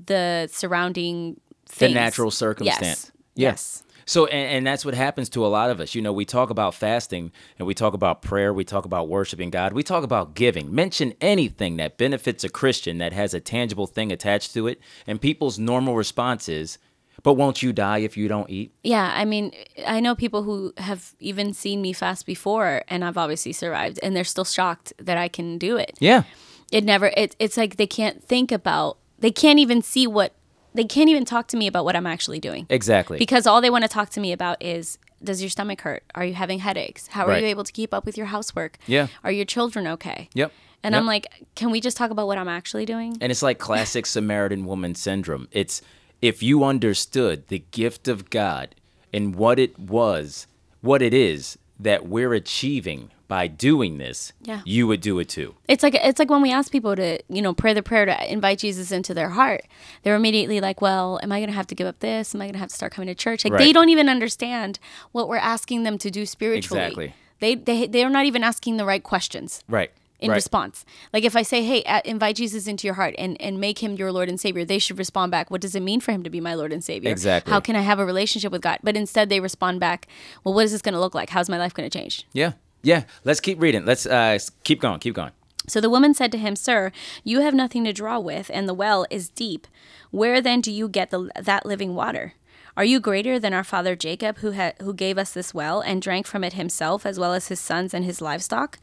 the 0.07 0.49
surrounding 0.53 1.41
The 1.79 1.89
natural 1.91 2.31
circumstance. 2.31 2.83
Yes. 2.83 3.13
Yeah. 3.35 3.49
Yes. 3.51 3.83
So, 4.07 4.27
and, 4.27 4.59
and 4.59 4.67
that's 4.67 4.85
what 4.85 4.95
happens 4.95 5.29
to 5.31 5.45
a 5.45 5.49
lot 5.49 5.71
of 5.71 5.81
us. 5.81 5.95
You 5.95 6.03
know, 6.03 6.13
we 6.13 6.25
talk 6.25 6.51
about 6.51 6.75
fasting 6.75 7.33
and 7.59 7.67
we 7.67 7.75
talk 7.75 7.95
about 7.95 8.23
prayer, 8.23 8.53
we 8.53 8.65
talk 8.65 8.85
about 8.85 9.09
worshiping 9.09 9.51
God, 9.51 9.73
we 9.73 9.83
talk 9.83 10.05
about 10.05 10.35
giving. 10.35 10.75
Mention 10.75 11.15
anything 11.21 11.77
that 11.77 11.97
benefits 11.97 12.45
a 12.45 12.49
Christian 12.49 12.99
that 12.99 13.13
has 13.13 13.35
a 13.35 13.41
tangible 13.41 13.87
thing 13.87 14.13
attached 14.13 14.55
to 14.55 14.67
it, 14.67 14.81
and 15.07 15.21
people's 15.21 15.59
normal 15.59 15.97
response 15.97 16.49
is, 16.49 16.79
but 17.23 17.35
won't 17.35 17.63
you 17.63 17.73
die 17.73 17.99
if 17.99 18.17
you 18.17 18.29
don't 18.29 18.51
eat? 18.51 18.75
Yeah, 18.83 19.13
I 19.15 19.25
mean, 19.25 19.53
I 19.87 20.01
know 20.01 20.15
people 20.15 20.43
who 20.43 20.75
have 20.77 21.15
even 21.21 21.55
seen 21.55 21.81
me 21.81 21.93
fast 21.93 22.27
before, 22.27 22.83
and 22.89 23.05
I've 23.05 23.17
obviously 23.17 23.53
survived, 23.53 23.99
and 24.03 24.15
they're 24.15 24.25
still 24.25 24.45
shocked 24.45 24.93
that 24.99 25.17
I 25.17 25.29
can 25.29 25.57
do 25.57 25.77
it. 25.77 25.97
Yeah. 26.01 26.25
It 26.71 26.85
never. 26.85 27.13
It, 27.17 27.35
it's 27.39 27.57
like 27.57 27.77
they 27.77 27.87
can't 27.87 28.23
think 28.23 28.53
about. 28.53 28.99
They 29.19 29.31
can't 29.31 29.59
even 29.59 29.81
see 29.81 30.07
what. 30.07 30.35
They 30.75 30.85
can't 30.85 31.09
even 31.09 31.25
talk 31.25 31.47
to 31.49 31.57
me 31.57 31.67
about 31.67 31.85
what 31.85 31.95
I'm 31.97 32.07
actually 32.07 32.41
doing 32.41 32.67
Exactly. 32.69 33.19
because 33.19 33.47
all 33.47 33.61
they 33.61 33.71
want 33.71 33.83
to 33.85 33.89
talk 33.89 34.11
to 34.11 34.21
me 34.21 34.33
about 34.33 34.63
is. 34.63 34.99
Does 35.23 35.41
your 35.41 35.49
stomach 35.49 35.81
hurt? 35.81 36.03
Are 36.15 36.25
you 36.27 36.35
having 36.35 36.59
headaches? 36.59 37.07
How 37.07 37.25
are 37.25 37.29
Right. 37.31 37.43
you 37.43 37.49
able 37.49 37.65
to 37.65 37.73
keep 37.73 37.95
up 37.95 38.05
with 38.05 38.19
your 38.19 38.27
housework? 38.27 38.77
Yeah. 38.87 39.07
Are 39.23 39.33
your 39.33 39.47
children 39.47 39.87
okay? 39.87 40.29
Yep. 40.35 40.53
And 40.83 40.93
Yep. 40.93 41.01
I'm 41.01 41.07
like, 41.07 41.27
can 41.55 41.71
we 41.71 41.81
just 41.81 41.97
talk 41.97 42.11
about 42.11 42.27
what 42.27 42.37
I'm 42.37 42.49
actually 42.49 42.85
doing? 42.85 43.17
And 43.23 43.33
it's 43.33 43.43
like 43.43 43.59
classic 43.59 44.05
Samaritan 44.05 44.67
woman 44.67 44.95
syndrome. 44.95 45.49
It's 45.51 45.81
if 46.21 46.43
you 46.43 46.63
understood 46.63 47.49
the 47.49 47.61
gift 47.71 48.07
of 48.07 48.29
God 48.29 48.75
and 49.15 49.35
what 49.35 49.59
it 49.59 49.79
was, 49.79 50.47
what 50.83 51.01
it 51.01 51.15
is 51.15 51.57
that 51.85 52.07
we're 52.09 52.35
achieving 52.35 53.11
by 53.29 53.47
doing 53.47 53.97
this, 53.99 54.33
Yeah. 54.43 54.61
you 54.67 54.87
would 54.87 55.01
do 55.01 55.19
it 55.19 55.29
too. 55.29 55.55
It's 55.67 55.83
like 55.83 55.95
it's 55.95 56.19
like 56.19 56.29
when 56.31 56.43
we 56.43 56.53
ask 56.53 56.71
people 56.71 56.95
to, 56.97 57.19
you 57.29 57.41
know, 57.41 57.55
pray 57.55 57.73
the 57.73 57.83
prayer 57.83 58.05
to 58.05 58.33
invite 58.33 58.59
Jesus 58.59 58.93
into 58.93 59.15
their 59.15 59.31
heart. 59.31 59.63
They're 60.03 60.15
immediately 60.15 60.61
like, 60.61 60.83
"Well, 60.83 61.19
am 61.23 61.33
I 61.33 61.39
going 61.39 61.49
to 61.49 61.55
have 61.57 61.67
to 61.69 61.75
give 61.75 61.87
up 61.87 62.01
this? 62.01 62.35
Am 62.35 62.41
I 62.43 62.45
going 62.47 62.53
to 62.55 62.59
have 62.59 62.69
to 62.69 62.75
start 62.75 62.93
coming 62.93 63.09
to 63.09 63.15
church?" 63.15 63.45
Like 63.45 63.57
they 63.59 63.73
don't 63.73 63.89
even 63.89 64.09
understand 64.09 64.79
what 65.13 65.29
we're 65.29 65.37
asking 65.39 65.85
them 65.85 65.97
to 65.99 66.11
do 66.11 66.27
spiritually. 66.27 66.83
Exactly. 66.83 67.15
They 67.41 67.55
they 67.55 67.87
they're 67.87 68.11
not 68.11 68.27
even 68.27 68.43
asking 68.45 68.77
the 68.77 68.85
right 68.85 69.03
questions 69.03 69.63
Right. 69.69 69.91
In 70.25 70.31
right. 70.31 70.37
response. 70.37 70.85
Like 71.13 71.25
if 71.25 71.37
I 71.37 71.43
say, 71.43 71.65
"Hey, 71.65 71.85
invite 72.05 72.37
Jesus 72.37 72.67
into 72.67 72.87
your 72.87 72.95
heart 72.95 73.15
and 73.19 73.41
and 73.41 73.61
make 73.61 73.83
him 73.83 73.97
your 73.97 74.11
Lord 74.11 74.29
and 74.29 74.41
Savior," 74.41 74.65
they 74.65 74.79
should 74.79 74.99
respond 74.99 75.31
back, 75.31 75.51
"What 75.51 75.61
does 75.61 75.75
it 75.75 75.81
mean 75.81 76.01
for 76.01 76.13
him 76.13 76.23
to 76.23 76.31
be 76.31 76.41
my 76.41 76.55
Lord 76.55 76.73
and 76.73 76.83
Savior? 76.83 77.11
Exactly. 77.11 77.53
How 77.53 77.61
can 77.61 77.77
I 77.77 77.83
have 77.83 77.99
a 77.99 78.07
relationship 78.07 78.51
with 78.51 78.63
God?" 78.63 78.79
But 78.83 78.97
instead, 78.97 79.29
they 79.29 79.41
respond 79.41 79.81
back, 79.81 80.09
"Well, 80.43 80.55
what 80.55 80.65
is 80.65 80.73
this 80.73 80.83
going 80.83 80.95
to 80.95 81.01
look 81.01 81.15
like? 81.15 81.31
How's 81.31 81.49
my 81.49 81.59
life 81.59 81.75
going 81.75 81.89
to 81.89 81.99
change?" 81.99 82.27
Yeah. 82.33 82.53
Yeah. 82.83 83.05
Let's 83.25 83.41
keep 83.41 83.61
reading. 83.61 83.85
Let's 83.85 84.07
uh 84.07 84.39
keep 84.65 84.81
going. 84.81 85.01
Keep 85.01 85.15
going. 85.15 85.33
So 85.67 85.81
the 85.81 85.91
woman 85.91 86.13
said 86.13 86.31
to 86.33 86.39
him, 86.39 86.57
Sir, 86.57 86.93
you 87.23 87.41
have 87.41 87.55
nothing 87.55 87.85
to 87.85 87.93
draw 87.93 88.19
with, 88.19 88.51
and 88.53 88.69
the 88.69 88.75
well 88.75 89.07
is 89.11 89.31
deep. 89.31 89.67
Where 90.11 90.41
then 90.41 90.61
do 90.61 90.71
you 90.71 90.89
get 90.89 91.11
the, 91.11 91.31
that 91.41 91.65
living 91.65 91.95
water? 91.95 92.35
Are 92.77 92.85
you 92.85 93.01
greater 93.01 93.39
than 93.39 93.55
our 93.55 93.65
father 93.65 93.97
Jacob, 93.97 94.39
who, 94.39 94.53
ha- 94.53 94.73
who 94.83 94.93
gave 94.93 95.17
us 95.17 95.33
this 95.33 95.55
well 95.55 95.81
and 95.81 96.03
drank 96.03 96.27
from 96.27 96.45
it 96.45 96.55
himself, 96.55 97.07
as 97.07 97.19
well 97.19 97.33
as 97.33 97.49
his 97.49 97.61
sons 97.61 97.95
and 97.95 98.05
his 98.05 98.21
livestock? 98.21 98.79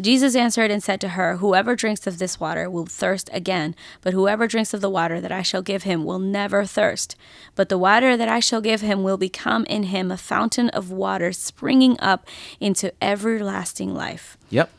Jesus 0.00 0.34
answered 0.34 0.70
and 0.70 0.82
said 0.82 1.00
to 1.02 1.10
her, 1.10 1.36
Whoever 1.36 1.76
drinks 1.76 2.06
of 2.06 2.18
this 2.18 2.40
water 2.40 2.70
will 2.70 2.86
thirst 2.86 3.28
again, 3.32 3.74
but 4.00 4.14
whoever 4.14 4.46
drinks 4.46 4.72
of 4.72 4.80
the 4.80 4.88
water 4.88 5.20
that 5.20 5.32
I 5.32 5.42
shall 5.42 5.62
give 5.62 5.82
him 5.82 6.04
will 6.04 6.18
never 6.18 6.64
thirst. 6.64 7.16
But 7.54 7.68
the 7.68 7.78
water 7.78 8.16
that 8.16 8.28
I 8.28 8.40
shall 8.40 8.60
give 8.60 8.80
him 8.80 9.02
will 9.02 9.18
become 9.18 9.64
in 9.66 9.84
him 9.84 10.10
a 10.10 10.16
fountain 10.16 10.70
of 10.70 10.90
water 10.90 11.32
springing 11.32 11.98
up 12.00 12.26
into 12.60 12.92
everlasting 13.02 13.94
life. 13.94 14.38
Yep. 14.48 14.70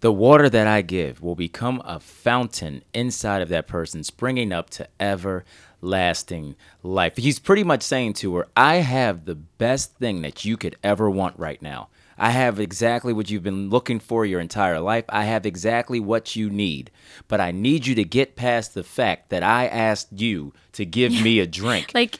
The 0.00 0.12
water 0.12 0.50
that 0.50 0.66
I 0.66 0.82
give 0.82 1.22
will 1.22 1.34
become 1.34 1.80
a 1.84 2.00
fountain 2.00 2.82
inside 2.92 3.42
of 3.42 3.48
that 3.48 3.66
person, 3.66 4.04
springing 4.04 4.52
up 4.52 4.68
to 4.70 4.88
everlasting 5.00 6.54
life. 6.82 7.16
He's 7.16 7.38
pretty 7.38 7.64
much 7.64 7.82
saying 7.82 8.14
to 8.14 8.36
her, 8.36 8.46
I 8.56 8.76
have 8.76 9.24
the 9.24 9.34
best 9.34 9.94
thing 9.94 10.22
that 10.22 10.44
you 10.44 10.56
could 10.56 10.76
ever 10.82 11.08
want 11.08 11.38
right 11.38 11.60
now. 11.62 11.88
I 12.18 12.30
have 12.30 12.58
exactly 12.58 13.12
what 13.12 13.30
you've 13.30 13.42
been 13.42 13.68
looking 13.70 14.00
for 14.00 14.24
your 14.24 14.40
entire 14.40 14.80
life. 14.80 15.04
I 15.08 15.24
have 15.24 15.44
exactly 15.46 16.00
what 16.00 16.34
you 16.36 16.48
need. 16.50 16.90
But 17.28 17.40
I 17.40 17.50
need 17.50 17.86
you 17.86 17.94
to 17.96 18.04
get 18.04 18.36
past 18.36 18.74
the 18.74 18.82
fact 18.84 19.30
that 19.30 19.42
I 19.42 19.66
asked 19.66 20.08
you 20.12 20.52
to 20.72 20.86
give 20.86 21.12
me 21.12 21.40
a 21.40 21.46
drink. 21.60 21.92
like 21.94 22.18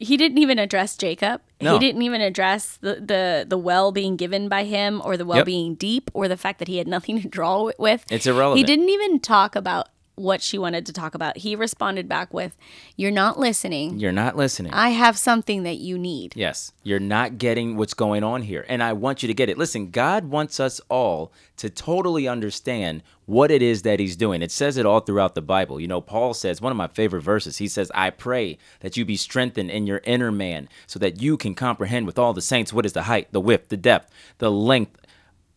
he 0.00 0.16
didn't 0.16 0.38
even 0.38 0.58
address 0.60 0.96
Jacob. 0.96 1.40
No. 1.60 1.72
He 1.72 1.78
didn't 1.80 2.02
even 2.02 2.20
address 2.20 2.76
the, 2.80 2.94
the 2.96 3.44
the 3.48 3.58
well 3.58 3.90
being 3.90 4.14
given 4.16 4.48
by 4.48 4.62
him 4.64 5.02
or 5.04 5.16
the 5.16 5.24
well 5.24 5.38
Yep. 5.38 5.46
being 5.46 5.74
deep 5.74 6.08
or 6.14 6.28
the 6.28 6.36
fact 6.36 6.60
that 6.60 6.68
he 6.68 6.76
had 6.78 6.86
nothing 6.86 7.20
to 7.20 7.26
draw 7.28 7.54
wi- 7.56 7.74
with. 7.80 8.04
It's 8.10 8.26
irrelevant. 8.26 8.58
He 8.58 8.64
didn't 8.64 8.90
even 8.90 9.18
talk 9.18 9.56
about 9.56 9.88
what 10.18 10.42
she 10.42 10.58
wanted 10.58 10.84
to 10.86 10.92
talk 10.92 11.14
about. 11.14 11.38
He 11.38 11.54
responded 11.54 12.08
back 12.08 12.34
with, 12.34 12.56
"You're 12.96 13.10
not 13.10 13.38
listening. 13.38 13.98
You're 13.98 14.12
not 14.12 14.36
listening. 14.36 14.72
I 14.72 14.90
have 14.90 15.16
something 15.16 15.62
that 15.62 15.78
you 15.78 15.98
need." 15.98 16.32
Yes, 16.36 16.72
you're 16.82 16.98
not 16.98 17.38
getting 17.38 17.76
what's 17.76 17.94
going 17.94 18.24
on 18.24 18.42
here. 18.42 18.64
And 18.68 18.82
I 18.82 18.92
want 18.92 19.22
you 19.22 19.26
to 19.26 19.34
get 19.34 19.48
it. 19.48 19.58
Listen, 19.58 19.90
God 19.90 20.26
wants 20.26 20.60
us 20.60 20.80
all 20.88 21.32
to 21.56 21.70
totally 21.70 22.28
understand 22.28 23.02
what 23.26 23.50
it 23.50 23.62
is 23.62 23.82
that 23.82 24.00
He's 24.00 24.16
doing. 24.16 24.42
It 24.42 24.50
says 24.50 24.76
it 24.76 24.86
all 24.86 25.00
throughout 25.00 25.34
the 25.34 25.42
Bible. 25.42 25.80
You 25.80 25.88
know, 25.88 26.00
Paul 26.00 26.32
says, 26.34 26.60
one 26.60 26.70
of 26.70 26.78
my 26.78 26.88
favorite 26.88 27.22
verses, 27.22 27.58
he 27.58 27.68
says, 27.68 27.90
I 27.94 28.10
pray 28.10 28.58
that 28.80 28.96
you 28.96 29.04
be 29.04 29.16
strengthened 29.16 29.70
in 29.70 29.86
your 29.86 30.00
inner 30.04 30.32
man 30.32 30.68
so 30.86 30.98
that 30.98 31.20
you 31.20 31.36
can 31.36 31.54
comprehend 31.54 32.06
with 32.06 32.18
all 32.18 32.32
the 32.32 32.40
saints 32.40 32.72
what 32.72 32.86
is 32.86 32.94
the 32.94 33.02
height, 33.02 33.28
the 33.32 33.40
width, 33.40 33.68
the 33.68 33.76
depth, 33.76 34.10
the 34.38 34.50
length 34.50 34.96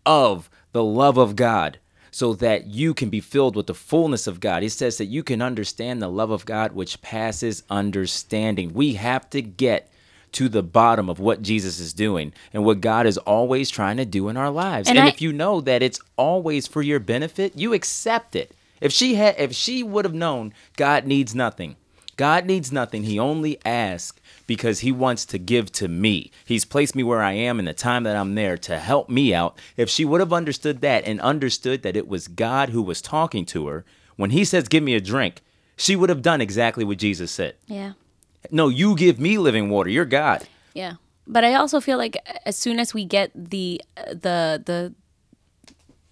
of 0.05 0.49
the 0.73 0.83
love 0.83 1.17
of 1.17 1.35
God 1.35 1.79
so 2.11 2.33
that 2.33 2.67
you 2.67 2.93
can 2.93 3.09
be 3.09 3.21
filled 3.21 3.55
with 3.55 3.67
the 3.67 3.73
fullness 3.73 4.27
of 4.27 4.39
God. 4.41 4.63
He 4.63 4.69
says 4.69 4.97
that 4.97 5.05
you 5.05 5.23
can 5.23 5.41
understand 5.41 6.01
the 6.01 6.09
love 6.09 6.29
of 6.29 6.45
God 6.45 6.73
which 6.73 7.01
passes 7.01 7.63
understanding. 7.69 8.73
We 8.73 8.93
have 8.93 9.29
to 9.31 9.41
get 9.41 9.89
to 10.33 10.47
the 10.49 10.63
bottom 10.63 11.09
of 11.09 11.19
what 11.19 11.41
Jesus 11.41 11.79
is 11.79 11.93
doing 11.93 12.33
and 12.53 12.63
what 12.65 12.81
God 12.81 13.05
is 13.05 13.17
always 13.17 13.69
trying 13.69 13.97
to 13.97 14.05
do 14.05 14.29
in 14.29 14.37
our 14.37 14.49
lives. 14.49 14.87
And 14.89 14.97
And, 14.97 15.05
I- 15.05 15.09
if 15.09 15.21
you 15.21 15.33
know 15.33 15.61
that 15.61 15.81
it's 15.83 15.99
always 16.17 16.67
for 16.67 16.81
your 16.81 16.99
benefit, 16.99 17.53
you 17.57 17.73
accept 17.73 18.35
it. 18.35 18.51
If 18.79 18.91
she 18.91 19.15
had 19.15 19.35
if 19.37 19.53
she 19.53 19.83
would 19.83 20.05
have 20.05 20.13
known 20.13 20.53
God 20.77 21.05
needs 21.05 21.35
nothing. 21.35 21.75
God 22.17 22.45
needs 22.45 22.71
nothing. 22.71 23.03
He 23.03 23.17
only 23.19 23.57
asks 23.65 24.19
because 24.47 24.79
he 24.79 24.91
wants 24.91 25.25
to 25.27 25.37
give 25.37 25.71
to 25.73 25.87
me. 25.87 26.31
He's 26.45 26.65
placed 26.65 26.95
me 26.95 27.03
where 27.03 27.21
I 27.21 27.33
am 27.33 27.59
in 27.59 27.65
the 27.65 27.73
time 27.73 28.03
that 28.03 28.15
I'm 28.15 28.35
there 28.35 28.57
to 28.57 28.79
help 28.79 29.09
me 29.09 29.33
out. 29.33 29.57
If 29.77 29.89
she 29.89 30.05
would 30.05 30.19
have 30.19 30.33
understood 30.33 30.81
that 30.81 31.05
and 31.05 31.19
understood 31.21 31.83
that 31.83 31.95
it 31.95 32.07
was 32.07 32.27
God 32.27 32.69
who 32.69 32.81
was 32.81 33.01
talking 33.01 33.45
to 33.47 33.67
her, 33.67 33.85
when 34.15 34.31
he 34.31 34.45
says, 34.45 34.67
Give 34.67 34.83
me 34.83 34.95
a 34.95 35.01
drink, 35.01 35.41
she 35.75 35.95
would 35.95 36.09
have 36.09 36.21
done 36.21 36.41
exactly 36.41 36.83
what 36.83 36.97
Jesus 36.97 37.31
said. 37.31 37.55
Yeah. 37.67 37.93
No, 38.49 38.69
you 38.69 38.95
give 38.95 39.19
me 39.19 39.37
living 39.37 39.69
water. 39.69 39.89
You're 39.89 40.05
God. 40.05 40.47
Yeah. 40.73 40.93
But 41.27 41.43
I 41.43 41.53
also 41.53 41.79
feel 41.79 41.97
like 41.97 42.17
uh, 42.27 42.33
as 42.45 42.57
soon 42.57 42.79
as 42.79 42.93
we 42.93 43.05
get 43.05 43.31
the 43.33 43.81
uh, 43.97 44.09
the 44.09 44.61
the 44.65 44.93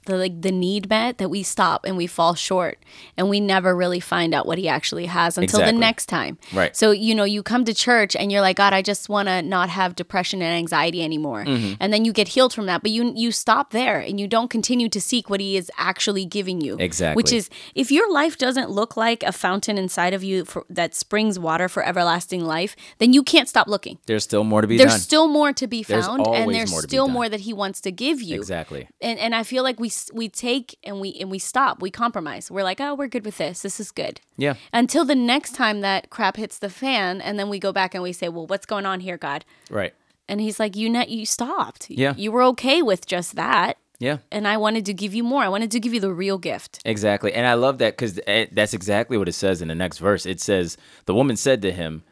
the 0.06 0.18
like 0.18 0.42
the 0.42 0.52
need 0.52 0.90
met 0.90 1.18
that 1.18 1.30
we 1.30 1.44
stop 1.44 1.86
and 1.86 1.98
we 1.98 2.08
fall 2.08 2.36
short 2.36 2.80
and 3.18 3.30
we 3.30 3.40
never 3.40 3.76
really 3.76 4.00
find 4.00 4.34
out 4.34 4.46
what 4.46 4.58
he 4.58 4.68
actually 4.68 5.06
has 5.08 5.38
until 5.38 5.60
Exactly. 5.60 5.72
the 5.74 5.80
next 5.80 6.06
time. 6.08 6.38
Right. 6.54 6.76
So, 6.76 6.92
you 6.92 7.14
know, 7.14 7.24
you 7.26 7.44
come 7.44 7.66
to 7.66 7.74
church 7.74 8.16
and 8.16 8.32
you're 8.32 8.42
like, 8.42 8.58
God, 8.58 8.74
I 8.74 8.82
just 8.82 9.10
want 9.10 9.28
to 9.28 9.42
not 9.42 9.70
have 9.70 9.96
depression 9.96 10.42
and 10.42 10.56
anxiety 10.58 11.04
anymore. 11.04 11.46
Mm-hmm. 11.46 11.74
And 11.80 11.92
then 11.94 12.06
you 12.06 12.14
get 12.14 12.30
healed 12.30 12.54
from 12.54 12.66
that, 12.68 12.82
but 12.82 12.92
you 12.92 13.14
you 13.16 13.32
stop 13.32 13.72
there 13.72 14.00
and 14.00 14.20
you 14.20 14.28
don't 14.28 14.50
continue 14.50 14.90
to 14.90 15.02
seek 15.02 15.30
what 15.30 15.40
he 15.40 15.58
is 15.58 15.72
actually 15.78 16.26
giving 16.26 16.62
you. 16.62 16.78
Exactly. 16.80 17.16
Which 17.20 17.32
is 17.32 17.50
if 17.76 17.92
your 17.92 18.12
life 18.12 18.38
doesn't 18.38 18.70
look 18.70 18.96
like 18.98 19.24
a 19.24 19.32
fountain 19.32 19.78
inside 19.78 20.14
of 20.14 20.24
you 20.24 20.46
for, 20.46 20.66
that 20.70 20.96
springs 20.96 21.38
water 21.38 21.68
for 21.70 21.84
everlasting 21.86 22.44
life, 22.46 22.76
then 23.00 23.14
you 23.14 23.24
can't 23.24 23.48
stop 23.50 23.68
looking. 23.68 23.98
There's 24.06 24.24
still 24.24 24.44
more 24.44 24.62
to 24.62 24.68
be 24.68 24.78
There's 24.78 24.92
done. 24.92 25.00
still 25.00 25.28
more 25.28 25.54
to 25.54 25.68
be 25.68 25.84
There's 25.84 26.06
found 26.06 26.26
and 26.28 26.54
there's 26.54 26.72
more 26.72 26.82
still 26.82 27.08
more 27.08 27.30
that 27.30 27.42
he 27.42 27.54
wants 27.54 27.82
to 27.82 27.92
give 27.92 28.22
you 28.22 28.36
exactly. 28.38 28.88
and 29.02 29.20
and 29.20 29.36
I 29.36 29.44
feel 29.44 29.64
like 29.64 29.80
we 29.80 29.89
we 30.14 30.30
take 30.30 30.78
and 30.84 31.00
we 31.02 31.14
and 31.20 31.30
we 31.32 31.40
stop, 31.40 31.82
we 31.82 31.92
compromise. 31.92 32.50
We're 32.52 32.64
like, 32.64 32.80
oh, 32.82 32.96
we're 32.96 33.08
good 33.08 33.26
with 33.26 33.38
this. 33.38 33.62
This 33.62 33.80
is 33.80 33.92
good. 33.92 34.22
Yeah. 34.38 34.56
Until 34.74 35.06
the 35.06 35.16
next 35.16 35.54
time 35.56 35.82
that 35.82 36.10
crap 36.10 36.38
hits 36.38 36.60
the 36.60 36.70
fan, 36.70 37.22
and 37.22 37.38
then 37.40 37.50
we 37.50 37.60
go 37.60 37.72
back 37.72 37.94
and 37.94 38.04
we 38.04 38.14
say, 38.14 38.30
well, 38.30 38.48
what's 38.48 38.66
going 38.66 38.86
on 38.86 39.00
here, 39.00 39.18
God? 39.18 39.46
Right. 39.70 39.94
And 40.28 40.40
He's 40.42 40.60
like, 40.60 40.76
you 40.76 40.90
net, 40.90 41.10
you 41.10 41.26
stopped. 41.26 41.90
Yeah. 41.90 42.14
You 42.18 42.32
were 42.32 42.44
okay 42.44 42.82
with 42.82 43.06
just 43.08 43.36
that, 43.36 43.78
Yeah. 44.00 44.18
and 44.32 44.48
I 44.48 44.58
wanted 44.58 44.86
to 44.86 44.94
give 44.94 45.14
you 45.16 45.24
more. 45.24 45.42
I 45.44 45.50
wanted 45.50 45.72
to 45.72 45.80
give 45.80 45.94
you 45.94 46.00
the 46.00 46.14
real 46.14 46.38
gift. 46.38 46.80
Exactly. 46.86 47.34
And 47.34 47.48
I 47.48 47.56
love 47.56 47.80
that 47.80 47.94
because 47.98 48.20
eh, 48.28 48.46
that's 48.52 48.74
exactly 48.74 49.18
what 49.18 49.28
it 49.28 49.34
says 49.34 49.62
in 49.62 49.68
the 49.70 49.76
next 49.76 49.98
verse. 49.98 50.26
It 50.26 50.40
says, 50.40 50.78
The 51.06 51.16
woman 51.16 51.36
said 51.36 51.62
to 51.64 51.72
him, 51.72 52.04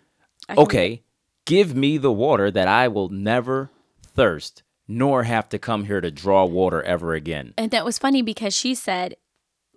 Okay, 0.50 1.04
give 1.46 1.76
me 1.76 1.98
the 1.98 2.12
water 2.12 2.50
that 2.52 2.68
I 2.68 2.88
will 2.88 3.10
never 3.10 3.70
thirst, 4.02 4.64
nor 4.88 5.24
have 5.24 5.50
to 5.50 5.60
come 5.60 5.86
here 5.86 6.02
to 6.02 6.12
draw 6.12 6.46
water 6.46 6.82
ever 6.84 7.14
again. 7.14 7.54
And 7.58 7.72
that 7.72 7.86
was 7.86 7.98
funny 7.98 8.22
because 8.22 8.56
she 8.56 8.74
said, 8.74 9.16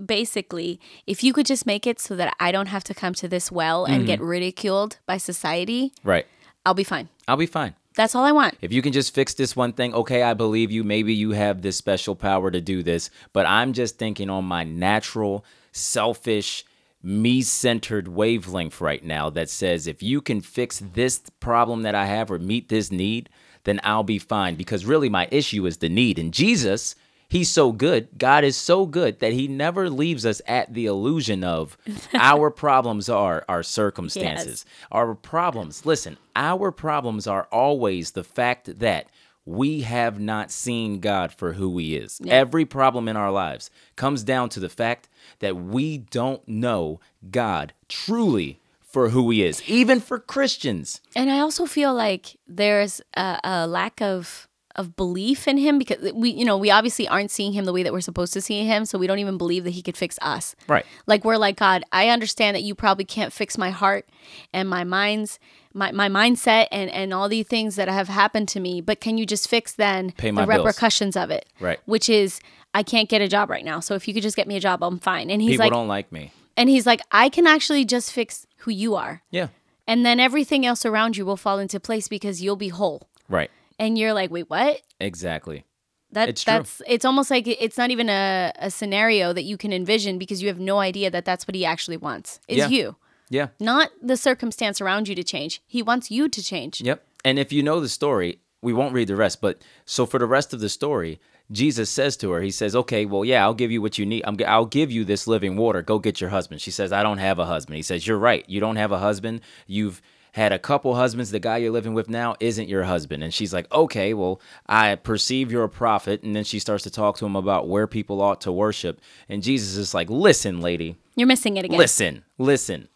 basically, 0.05 0.81
if 1.07 1.23
you 1.25 1.33
could 1.33 1.47
just 1.47 1.67
make 1.67 1.87
it 1.87 2.01
so 2.01 2.17
that 2.17 2.35
I 2.39 2.53
don't 2.53 2.69
have 2.69 2.85
to 2.85 2.95
come 2.95 3.15
to 3.15 3.29
this 3.29 3.51
well 3.51 3.85
and 3.85 4.07
get 4.07 4.19
mm-hmm. 4.19 4.29
ridiculed 4.29 4.99
by 5.07 5.19
society, 5.19 5.93
Right. 6.05 6.27
I'll 6.65 6.75
be 6.75 6.85
fine. 6.85 7.09
I'll 7.27 7.37
be 7.37 7.47
fine. 7.47 7.75
That's 7.97 8.15
all 8.15 8.25
I 8.25 8.33
want. 8.33 8.57
If 8.61 8.73
you 8.73 8.83
can 8.83 8.93
just 8.93 9.15
fix 9.15 9.35
this 9.35 9.57
one 9.57 9.73
thing, 9.73 9.95
okay, 9.95 10.23
I 10.23 10.35
believe 10.35 10.71
you. 10.71 10.85
Maybe 10.85 11.13
you 11.13 11.33
have 11.33 11.63
this 11.63 11.77
special 11.77 12.15
power 12.15 12.51
to 12.51 12.61
do 12.61 12.83
this, 12.83 13.11
but 13.33 13.47
I'm 13.47 13.73
just 13.73 13.99
thinking 13.99 14.31
on 14.31 14.45
my 14.45 14.63
natural, 14.63 15.45
selfish, 15.73 16.65
me 17.03 17.43
centered 17.43 18.09
wavelength 18.09 18.81
right 18.81 19.03
now 19.03 19.31
that 19.31 19.49
says 19.49 19.87
if 19.87 20.03
you 20.03 20.21
can 20.21 20.41
fix 20.41 20.83
this 20.93 21.21
problem 21.41 21.83
that 21.83 21.95
I 21.95 22.07
have 22.07 22.31
or 22.31 22.39
meet 22.39 22.69
this 22.69 22.93
need, 22.93 23.29
then 23.71 23.81
I'll 23.85 24.03
be 24.03 24.19
fine. 24.19 24.57
Because 24.57 24.85
really, 24.85 25.09
my 25.09 25.29
issue 25.31 25.65
is 25.65 25.77
the 25.77 25.89
need. 25.89 26.19
And 26.19 26.35
Jesus, 26.35 26.97
He's 27.29 27.49
so 27.49 27.71
good. 27.71 28.09
God 28.19 28.43
is 28.43 28.57
so 28.57 28.87
good 28.87 29.21
that 29.21 29.33
He 29.33 29.47
never 29.47 29.89
leaves 29.89 30.27
us 30.27 30.43
at 30.49 30.75
the 30.75 30.87
illusion 30.87 31.45
of 31.45 31.79
our 32.15 32.51
problems 32.51 33.09
are 33.09 33.45
our 33.49 33.63
circumstances. 33.63 34.67
Our 34.91 35.15
problems, 35.15 35.87
listen, 35.87 36.19
our 36.35 36.73
problems 36.73 37.29
are 37.29 37.47
always 37.53 38.11
the 38.11 38.25
fact 38.25 38.81
that 38.81 39.07
we 39.47 39.83
have 39.83 40.19
not 40.19 40.51
seen 40.51 40.99
God 40.99 41.33
for 41.33 41.53
who 41.53 41.79
He 41.79 41.97
is. 41.97 42.21
Every 42.27 42.65
problem 42.65 43.07
in 43.07 43.17
our 43.17 43.31
lives 43.31 43.71
comes 43.95 44.25
down 44.25 44.49
to 44.51 44.61
the 44.61 44.69
fact 44.69 45.09
that 45.39 45.57
we 45.57 45.99
don't 45.99 46.47
know 46.49 46.99
God 47.31 47.73
truly 47.89 48.60
for 48.93 49.11
who 49.11 49.31
He 49.31 49.43
is, 49.45 49.63
even 49.69 50.01
for 50.01 50.19
Christians. 50.19 51.01
And 51.15 51.31
I 51.31 51.39
also 51.41 51.67
feel 51.67 51.95
like 51.95 52.39
there's 52.47 53.01
a, 53.17 53.39
a 53.45 53.67
lack 53.67 54.01
of 54.03 54.47
of 54.77 54.95
belief 54.95 55.49
in 55.49 55.59
him 55.59 55.79
because 55.79 56.13
we 56.13 56.31
you 56.31 56.45
know 56.45 56.57
we 56.57 56.71
obviously 56.71 57.07
aren't 57.09 57.33
seeing 57.33 57.53
him 57.53 57.65
the 57.65 57.73
way 57.73 57.83
that 57.83 57.93
we're 57.93 58.01
supposed 58.01 58.33
to 58.33 58.41
see 58.41 58.65
him 58.65 58.85
so 58.85 58.97
we 58.99 59.07
don't 59.09 59.19
even 59.19 59.37
believe 59.37 59.65
that 59.65 59.71
he 59.71 59.83
could 59.83 59.97
fix 59.97 60.17
us 60.23 60.55
Right. 60.69 60.87
like 61.09 61.25
we're 61.25 61.39
like 61.39 61.57
god 61.57 61.83
i 61.91 62.09
understand 62.09 62.55
that 62.55 62.63
you 62.63 62.77
probably 62.77 63.05
can't 63.05 63.33
fix 63.33 63.59
my 63.59 63.71
heart 63.71 64.09
and 64.55 64.69
my 64.69 64.85
mind's 64.85 65.41
my, 65.75 65.91
my 65.91 66.09
mindset 66.09 66.69
and 66.71 66.89
and 66.91 67.13
all 67.13 67.29
these 67.29 67.49
things 67.49 67.75
that 67.75 67.89
have 67.89 68.07
happened 68.07 68.47
to 68.51 68.61
me 68.61 68.81
but 68.81 69.01
can 69.01 69.19
you 69.19 69.27
just 69.27 69.49
fix 69.49 69.73
then 69.73 70.13
Pay 70.13 70.29
the 70.29 70.35
my 70.35 70.47
bills. 70.47 70.65
repercussions 70.65 71.17
of 71.17 71.33
it 71.33 71.47
Right. 71.59 71.81
which 71.87 72.09
is 72.09 72.39
i 72.73 72.85
can't 72.85 73.09
get 73.09 73.21
a 73.21 73.27
job 73.29 73.51
right 73.51 73.65
now 73.65 73.81
so 73.81 73.97
if 73.97 74.07
you 74.07 74.15
could 74.15 74.23
just 74.23 74.37
get 74.37 74.47
me 74.47 74.55
a 74.57 74.61
job 74.61 74.85
i'm 74.85 75.01
fine 75.01 75.31
and 75.31 75.43
he's 75.43 75.55
People 75.55 75.65
like 75.65 75.73
don't 75.73 75.89
like 75.89 76.13
me. 76.13 76.31
and 76.57 76.71
he's 76.71 76.87
like 76.87 77.01
i 77.11 77.29
can 77.29 77.49
actually 77.49 77.85
just 77.85 78.13
fix 78.13 78.47
who 78.61 78.71
you 78.71 78.95
are 78.95 79.23
Yeah. 79.31 79.49
and 79.87 80.05
then 80.07 80.21
everything 80.21 80.65
else 80.67 80.85
around 80.87 81.17
you 81.17 81.25
will 81.27 81.37
fall 81.37 81.59
into 81.59 81.79
place 81.81 82.09
because 82.09 82.43
you'll 82.43 82.57
be 82.57 82.69
whole 82.69 83.09
Right. 83.29 83.51
and 83.79 83.99
you're 83.99 84.13
like 84.13 84.31
wait 84.31 84.49
what 84.51 84.81
Exactly. 85.01 85.65
that 86.13 86.29
It's 86.29 86.45
true. 86.45 86.53
that's 86.55 86.83
it's 86.87 87.05
almost 87.05 87.31
like 87.31 87.47
it's 87.47 87.79
not 87.79 87.91
even 87.91 88.09
a, 88.09 88.53
a 88.59 88.71
scenario 88.71 89.33
that 89.33 89.45
you 89.45 89.57
can 89.57 89.73
envision 89.73 90.19
because 90.19 90.43
you 90.43 90.49
have 90.49 90.61
no 90.61 90.79
idea 90.79 91.11
that 91.11 91.25
that's 91.25 91.47
what 91.47 91.55
he 91.55 91.65
actually 91.65 91.97
wants 91.97 92.41
is 92.49 92.59
Yeah. 92.59 92.69
you 92.69 92.97
Yeah. 93.29 93.49
not 93.61 93.91
the 94.03 94.17
circumstance 94.17 94.81
around 94.81 95.09
you 95.09 95.15
to 95.15 95.23
change 95.25 95.61
he 95.67 95.83
wants 95.83 96.11
you 96.11 96.29
to 96.29 96.43
change 96.43 96.81
Yep. 96.81 97.05
And 97.25 97.39
if 97.39 97.53
you 97.53 97.63
know 97.63 97.81
the 97.81 97.89
story, 97.89 98.41
we 98.63 98.73
won't 98.73 98.95
read 98.95 99.09
the 99.09 99.15
rest. 99.17 99.43
But 99.43 99.63
so 99.85 100.07
for 100.07 100.19
the 100.19 100.27
rest 100.27 100.55
of 100.55 100.61
the 100.61 100.71
story, 100.71 101.21
Jesus 101.53 101.91
says 101.91 102.17
to 102.19 102.31
her, 102.31 102.41
He 102.41 102.51
says, 102.51 102.77
"Okay, 102.77 103.07
well, 103.07 103.25
yeah, 103.25 103.43
I'll 103.43 103.55
give 103.55 103.71
you 103.71 103.83
what 103.83 103.99
you 103.99 104.07
need. 104.07 104.23
I'm, 104.25 104.37
g- 104.37 104.45
I'll 104.45 104.67
give 104.67 104.91
you 104.91 105.05
this 105.05 105.27
living 105.27 105.57
water. 105.57 105.83
Go 105.83 105.99
get 105.99 106.21
your 106.21 106.31
husband." 106.31 106.61
She 106.61 106.71
says, 106.71 106.93
"I 106.93 107.03
don't 107.03 107.19
have 107.19 107.39
a 107.39 107.47
husband." 107.47 107.77
He 107.77 107.83
says, 107.83 108.07
"You're 108.07 108.19
right. 108.19 108.45
You 108.49 108.61
don't 108.61 108.77
have 108.77 108.93
a 108.93 108.99
husband. 108.99 109.41
You've 109.67 110.01
had 110.33 110.53
a 110.53 110.61
couple 110.61 110.95
husbands. 110.95 111.33
The 111.33 111.41
guy 111.41 111.57
you're 111.57 111.73
living 111.73 111.95
with 111.95 112.09
now 112.09 112.37
isn't 112.39 112.69
your 112.69 112.85
husband." 112.85 113.25
And 113.25 113.35
she's 113.35 113.53
like, 113.53 113.71
"Okay, 113.73 114.15
well, 114.15 114.41
I 114.69 114.95
perceive 114.95 115.51
you're 115.51 115.65
a 115.65 115.69
prophet." 115.69 116.23
And 116.23 116.37
then 116.37 116.45
she 116.45 116.61
starts 116.61 116.85
to 116.85 116.91
talk 116.91 117.17
to 117.19 117.27
him 117.27 117.35
about 117.35 117.69
where 117.69 117.87
people 117.89 118.23
ought 118.23 118.41
to 118.43 118.53
worship. 118.53 119.01
And 119.29 119.43
Jesus 119.43 119.77
is 119.77 119.93
like, 119.95 120.09
"Listen, 120.09 120.61
lady." 120.61 120.97
you're 121.17 121.27
missing 121.27 121.57
it 121.57 121.65
again 121.65 121.77
Listen, 121.79 122.23
listen. 122.39 122.89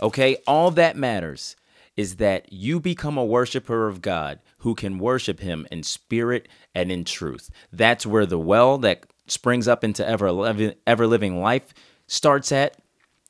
Okay, 0.00 0.36
all 0.46 0.70
that 0.72 0.96
matters 0.96 1.56
is 1.96 2.16
that 2.16 2.52
you 2.52 2.78
become 2.78 3.16
a 3.16 3.24
worshiper 3.24 3.88
of 3.88 4.02
God 4.02 4.40
who 4.58 4.74
can 4.74 4.98
worship 4.98 5.40
him 5.40 5.66
in 5.70 5.82
spirit 5.82 6.48
and 6.74 6.92
in 6.92 7.04
truth. 7.04 7.50
That's 7.72 8.06
where 8.06 8.26
the 8.26 8.38
well 8.38 8.78
that 8.78 9.06
springs 9.26 9.66
up 9.66 9.82
into 9.82 10.06
ever 10.06 10.30
living, 10.30 10.74
ever 10.86 11.06
living 11.06 11.40
life 11.40 11.72
starts 12.06 12.52
at, 12.52 12.76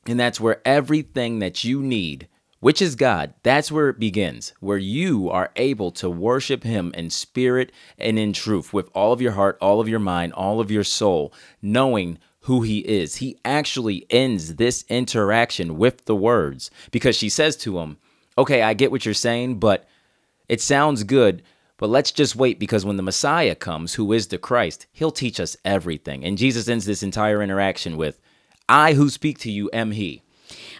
and 0.05 0.19
that's 0.19 0.39
where 0.39 0.61
everything 0.65 1.39
that 1.39 1.63
you 1.63 1.81
need, 1.81 2.27
which 2.59 2.81
is 2.81 2.95
God, 2.95 3.33
that's 3.43 3.71
where 3.71 3.89
it 3.89 3.99
begins, 3.99 4.53
where 4.59 4.77
you 4.77 5.29
are 5.29 5.51
able 5.55 5.91
to 5.91 6.09
worship 6.09 6.63
him 6.63 6.91
in 6.95 7.09
spirit 7.09 7.71
and 7.97 8.19
in 8.19 8.33
truth 8.33 8.73
with 8.73 8.89
all 8.93 9.13
of 9.13 9.21
your 9.21 9.33
heart, 9.33 9.57
all 9.61 9.79
of 9.79 9.87
your 9.87 9.99
mind, 9.99 10.33
all 10.33 10.59
of 10.59 10.71
your 10.71 10.83
soul, 10.83 11.33
knowing 11.61 12.19
who 12.41 12.61
he 12.61 12.79
is. 12.79 13.17
He 13.17 13.37
actually 13.43 14.05
ends 14.09 14.55
this 14.55 14.85
interaction 14.87 15.77
with 15.77 16.05
the 16.05 16.15
words 16.15 16.71
because 16.91 17.15
she 17.15 17.29
says 17.29 17.55
to 17.57 17.79
him, 17.79 17.97
Okay, 18.37 18.61
I 18.61 18.73
get 18.73 18.91
what 18.91 19.05
you're 19.05 19.13
saying, 19.13 19.59
but 19.59 19.87
it 20.47 20.61
sounds 20.61 21.03
good, 21.03 21.41
but 21.77 21.89
let's 21.89 22.11
just 22.11 22.35
wait 22.35 22.59
because 22.59 22.85
when 22.85 22.97
the 22.97 23.03
Messiah 23.03 23.55
comes, 23.55 23.95
who 23.95 24.13
is 24.13 24.27
the 24.27 24.37
Christ, 24.37 24.85
he'll 24.91 25.11
teach 25.11 25.39
us 25.39 25.57
everything. 25.65 26.23
And 26.23 26.37
Jesus 26.37 26.67
ends 26.67 26.85
this 26.85 27.03
entire 27.03 27.41
interaction 27.41 27.97
with, 27.97 28.19
I 28.69 28.93
who 28.93 29.09
speak 29.09 29.39
to 29.39 29.51
you 29.51 29.69
am 29.73 29.91
he. 29.91 30.21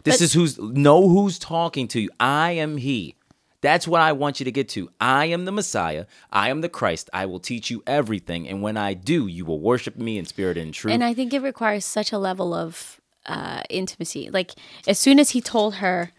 This 0.03 0.17
But- 0.17 0.21
is 0.25 0.33
who's 0.33 0.57
know 0.59 1.09
who's 1.09 1.39
talking 1.39 1.87
to 1.89 1.99
you. 2.01 2.09
I 2.19 2.51
am 2.51 2.77
he. 2.77 3.15
That's 3.61 3.87
what 3.87 4.01
I 4.01 4.11
want 4.11 4.39
you 4.39 4.43
to 4.45 4.51
get 4.51 4.69
to. 4.69 4.89
I 5.01 5.25
am 5.25 5.45
the 5.45 5.51
Messiah. 5.51 6.05
I 6.31 6.49
am 6.51 6.61
the 6.61 6.69
Christ. 6.69 7.09
I 7.11 7.25
will 7.25 7.39
teach 7.39 7.71
you 7.71 7.81
everything. 7.87 8.47
And 8.47 8.61
when 8.61 8.77
I 8.77 8.93
do, 8.93 9.25
you 9.25 9.45
will 9.45 9.59
worship 9.59 9.97
me 9.97 10.19
in 10.19 10.25
spirit 10.25 10.57
and 10.59 10.71
truth. 10.73 10.93
and 10.93 11.03
i 11.03 11.13
think 11.13 11.33
it 11.33 11.41
requires 11.41 11.83
such 11.83 12.11
a 12.11 12.17
level 12.19 12.53
of 12.53 13.01
uh, 13.25 13.61
intimacy 13.69 14.29
like 14.29 14.51
as 14.87 14.97
soon 14.97 15.19
as 15.19 15.31
he 15.31 15.41
told 15.41 15.75
her 15.75 16.11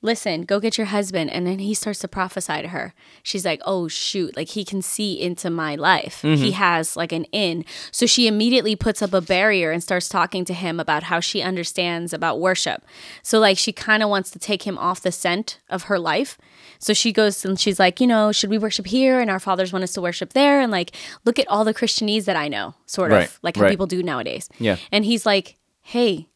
listen 0.00 0.42
go 0.42 0.60
get 0.60 0.78
your 0.78 0.86
husband 0.86 1.28
and 1.30 1.46
then 1.46 1.58
he 1.58 1.74
starts 1.74 1.98
to 1.98 2.06
prophesy 2.06 2.62
to 2.62 2.68
her 2.68 2.94
she's 3.22 3.44
like 3.44 3.60
oh 3.64 3.88
shoot 3.88 4.36
like 4.36 4.48
he 4.50 4.64
can 4.64 4.80
see 4.80 5.20
into 5.20 5.50
my 5.50 5.74
life 5.74 6.22
he 6.22 6.28
mm-hmm. 6.28 6.50
has 6.52 6.96
like 6.96 7.10
an 7.10 7.24
in 7.32 7.64
so 7.90 8.06
she 8.06 8.28
immediately 8.28 8.76
puts 8.76 9.02
up 9.02 9.12
a 9.12 9.20
barrier 9.20 9.72
and 9.72 9.82
starts 9.82 10.08
talking 10.08 10.44
to 10.44 10.54
him 10.54 10.78
about 10.78 11.04
how 11.04 11.18
she 11.18 11.42
understands 11.42 12.12
about 12.12 12.38
worship 12.38 12.84
so 13.22 13.40
like 13.40 13.58
she 13.58 13.72
kind 13.72 14.02
of 14.02 14.08
wants 14.08 14.30
to 14.30 14.38
take 14.38 14.62
him 14.62 14.78
off 14.78 15.00
the 15.00 15.10
scent 15.10 15.58
of 15.68 15.84
her 15.84 15.98
life 15.98 16.38
so 16.78 16.92
she 16.92 17.12
goes 17.12 17.44
and 17.44 17.58
she's 17.58 17.80
like 17.80 18.00
you 18.00 18.06
know 18.06 18.30
should 18.30 18.50
we 18.50 18.58
worship 18.58 18.86
here 18.86 19.18
and 19.18 19.30
our 19.30 19.40
fathers 19.40 19.72
want 19.72 19.82
us 19.82 19.92
to 19.92 20.00
worship 20.00 20.32
there 20.32 20.60
and 20.60 20.70
like 20.70 20.94
look 21.24 21.38
at 21.40 21.48
all 21.48 21.64
the 21.64 21.74
christianese 21.74 22.24
that 22.24 22.36
i 22.36 22.46
know 22.46 22.74
sort 22.86 23.10
Right, 23.10 23.26
of 23.26 23.38
like 23.42 23.56
how 23.56 23.62
right. 23.64 23.70
people 23.70 23.86
do 23.86 24.02
nowadays 24.02 24.48
Yeah. 24.60 24.76
and 24.92 25.04
he's 25.04 25.26
like 25.26 25.56
hey 25.80 26.28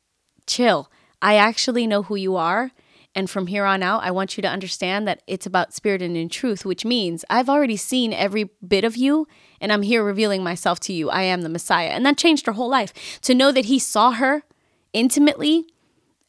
chill. 0.46 0.90
I 1.20 1.36
actually 1.36 1.86
know 1.86 2.02
who 2.02 2.16
you 2.16 2.36
are. 2.36 2.72
And 3.14 3.28
from 3.28 3.46
here 3.46 3.64
on 3.66 3.82
out, 3.82 4.02
I 4.02 4.10
want 4.10 4.36
you 4.38 4.42
to 4.42 4.48
understand 4.48 5.06
that 5.06 5.22
it's 5.26 5.44
about 5.44 5.74
spirit 5.74 6.00
and 6.00 6.16
in 6.16 6.30
truth, 6.30 6.64
which 6.64 6.84
means 6.84 7.24
I've 7.28 7.50
already 7.50 7.76
seen 7.76 8.12
every 8.14 8.48
bit 8.66 8.84
of 8.84 8.96
you 8.96 9.28
and 9.60 9.70
I'm 9.70 9.82
here 9.82 10.02
revealing 10.02 10.42
myself 10.42 10.80
to 10.80 10.92
you. 10.94 11.10
I 11.10 11.22
am 11.22 11.42
the 11.42 11.50
Messiah. 11.50 11.88
And 11.88 12.06
that 12.06 12.16
changed 12.16 12.46
her 12.46 12.52
whole 12.52 12.70
life. 12.70 13.20
To 13.22 13.34
know 13.34 13.52
that 13.52 13.66
he 13.66 13.78
saw 13.78 14.12
her 14.12 14.44
intimately 14.92 15.66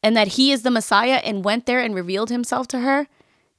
and 0.02 0.16
that 0.18 0.30
he 0.30 0.52
is 0.52 0.64
the 0.64 0.72
Messiah 0.72 1.22
and 1.24 1.46
went 1.46 1.66
there 1.66 1.80
and 1.80 1.96
revealed 1.96 2.30
himself 2.30 2.68
to 2.70 2.80
her 2.80 3.08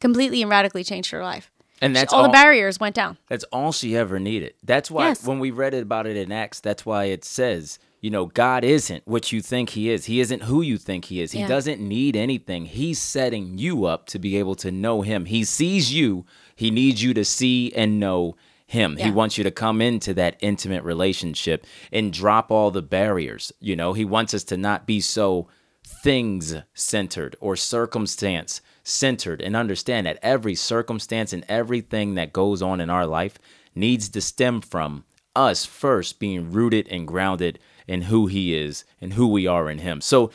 completely 0.00 0.42
and 0.42 0.50
radically 0.50 0.84
changed 0.84 1.10
her 1.10 1.22
life. 1.22 1.50
And 1.80 1.94
that's 1.96 2.12
all, 2.12 2.20
all- 2.20 2.26
the 2.26 2.32
barriers 2.32 2.78
went 2.78 2.94
down. 2.94 3.18
That's 3.28 3.44
all 3.44 3.72
she 3.72 3.96
ever 3.96 4.18
needed. 4.18 4.54
That's 4.62 4.90
why 4.90 5.08
Yes. 5.08 5.26
when 5.26 5.38
we 5.38 5.50
read 5.50 5.74
it 5.74 5.82
about 5.82 6.06
it 6.06 6.16
in 6.16 6.30
Acts, 6.30 6.60
that's 6.60 6.84
why 6.86 7.04
it 7.06 7.24
says, 7.24 7.78
you 8.04 8.10
know, 8.10 8.26
God 8.26 8.64
isn't 8.64 9.02
what 9.06 9.32
you 9.32 9.40
think 9.40 9.70
he 9.70 9.88
is. 9.88 10.04
He 10.04 10.20
isn't 10.20 10.42
who 10.42 10.60
you 10.60 10.76
think 10.76 11.06
he 11.06 11.22
is. 11.22 11.32
He 11.32 11.38
Yeah. 11.40 11.48
doesn't 11.48 11.80
need 11.80 12.16
anything. 12.16 12.66
He's 12.66 12.98
setting 12.98 13.56
you 13.56 13.86
up 13.86 14.04
to 14.08 14.18
be 14.18 14.36
able 14.36 14.56
to 14.56 14.70
know 14.70 15.00
him. 15.00 15.24
He 15.24 15.42
sees 15.42 15.94
you. 15.94 16.26
He 16.54 16.70
needs 16.70 17.02
you 17.02 17.14
to 17.14 17.24
see 17.24 17.72
and 17.74 17.98
know 17.98 18.36
him. 18.66 18.98
He 18.98 19.10
wants 19.10 19.38
you 19.38 19.44
to 19.44 19.50
come 19.50 19.80
into 19.80 20.12
that 20.12 20.36
intimate 20.40 20.84
relationship 20.84 21.66
and 21.90 22.12
drop 22.12 22.50
all 22.50 22.70
the 22.70 22.82
barriers. 22.82 23.52
You 23.58 23.74
know, 23.74 23.94
he 23.94 24.04
wants 24.04 24.34
us 24.34 24.44
to 24.44 24.58
not 24.58 24.86
be 24.86 25.00
so 25.00 25.48
things 25.82 26.56
centered 26.74 27.36
or 27.40 27.56
circumstance 27.56 28.60
centered 28.82 29.40
and 29.40 29.56
understand 29.56 30.06
that 30.06 30.18
every 30.22 30.54
circumstance 30.54 31.32
and 31.32 31.42
everything 31.48 32.16
that 32.16 32.34
goes 32.34 32.60
on 32.60 32.82
in 32.82 32.90
our 32.90 33.06
life 33.06 33.38
needs 33.74 34.10
to 34.10 34.20
stem 34.20 34.60
from 34.60 35.04
us 35.34 35.64
first 35.64 36.18
being 36.18 36.52
rooted 36.52 36.86
and 36.88 37.08
grounded 37.08 37.58
in 37.86 38.02
who 38.02 38.26
he 38.26 38.54
is 38.54 38.84
and 39.00 39.14
who 39.14 39.26
we 39.26 39.46
are 39.46 39.70
in 39.70 39.78
him. 39.78 40.00
So 40.00 40.30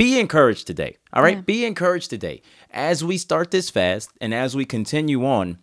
be 0.00 0.18
encouraged 0.18 0.66
today. 0.66 0.96
All 1.12 1.22
right? 1.22 1.36
Yeah. 1.36 1.42
Be 1.42 1.64
encouraged 1.66 2.08
today. 2.08 2.40
As 2.70 3.04
we 3.04 3.18
start 3.18 3.50
this 3.50 3.68
fast 3.68 4.10
and 4.18 4.32
as 4.32 4.56
we 4.56 4.64
continue 4.64 5.26
on, 5.26 5.58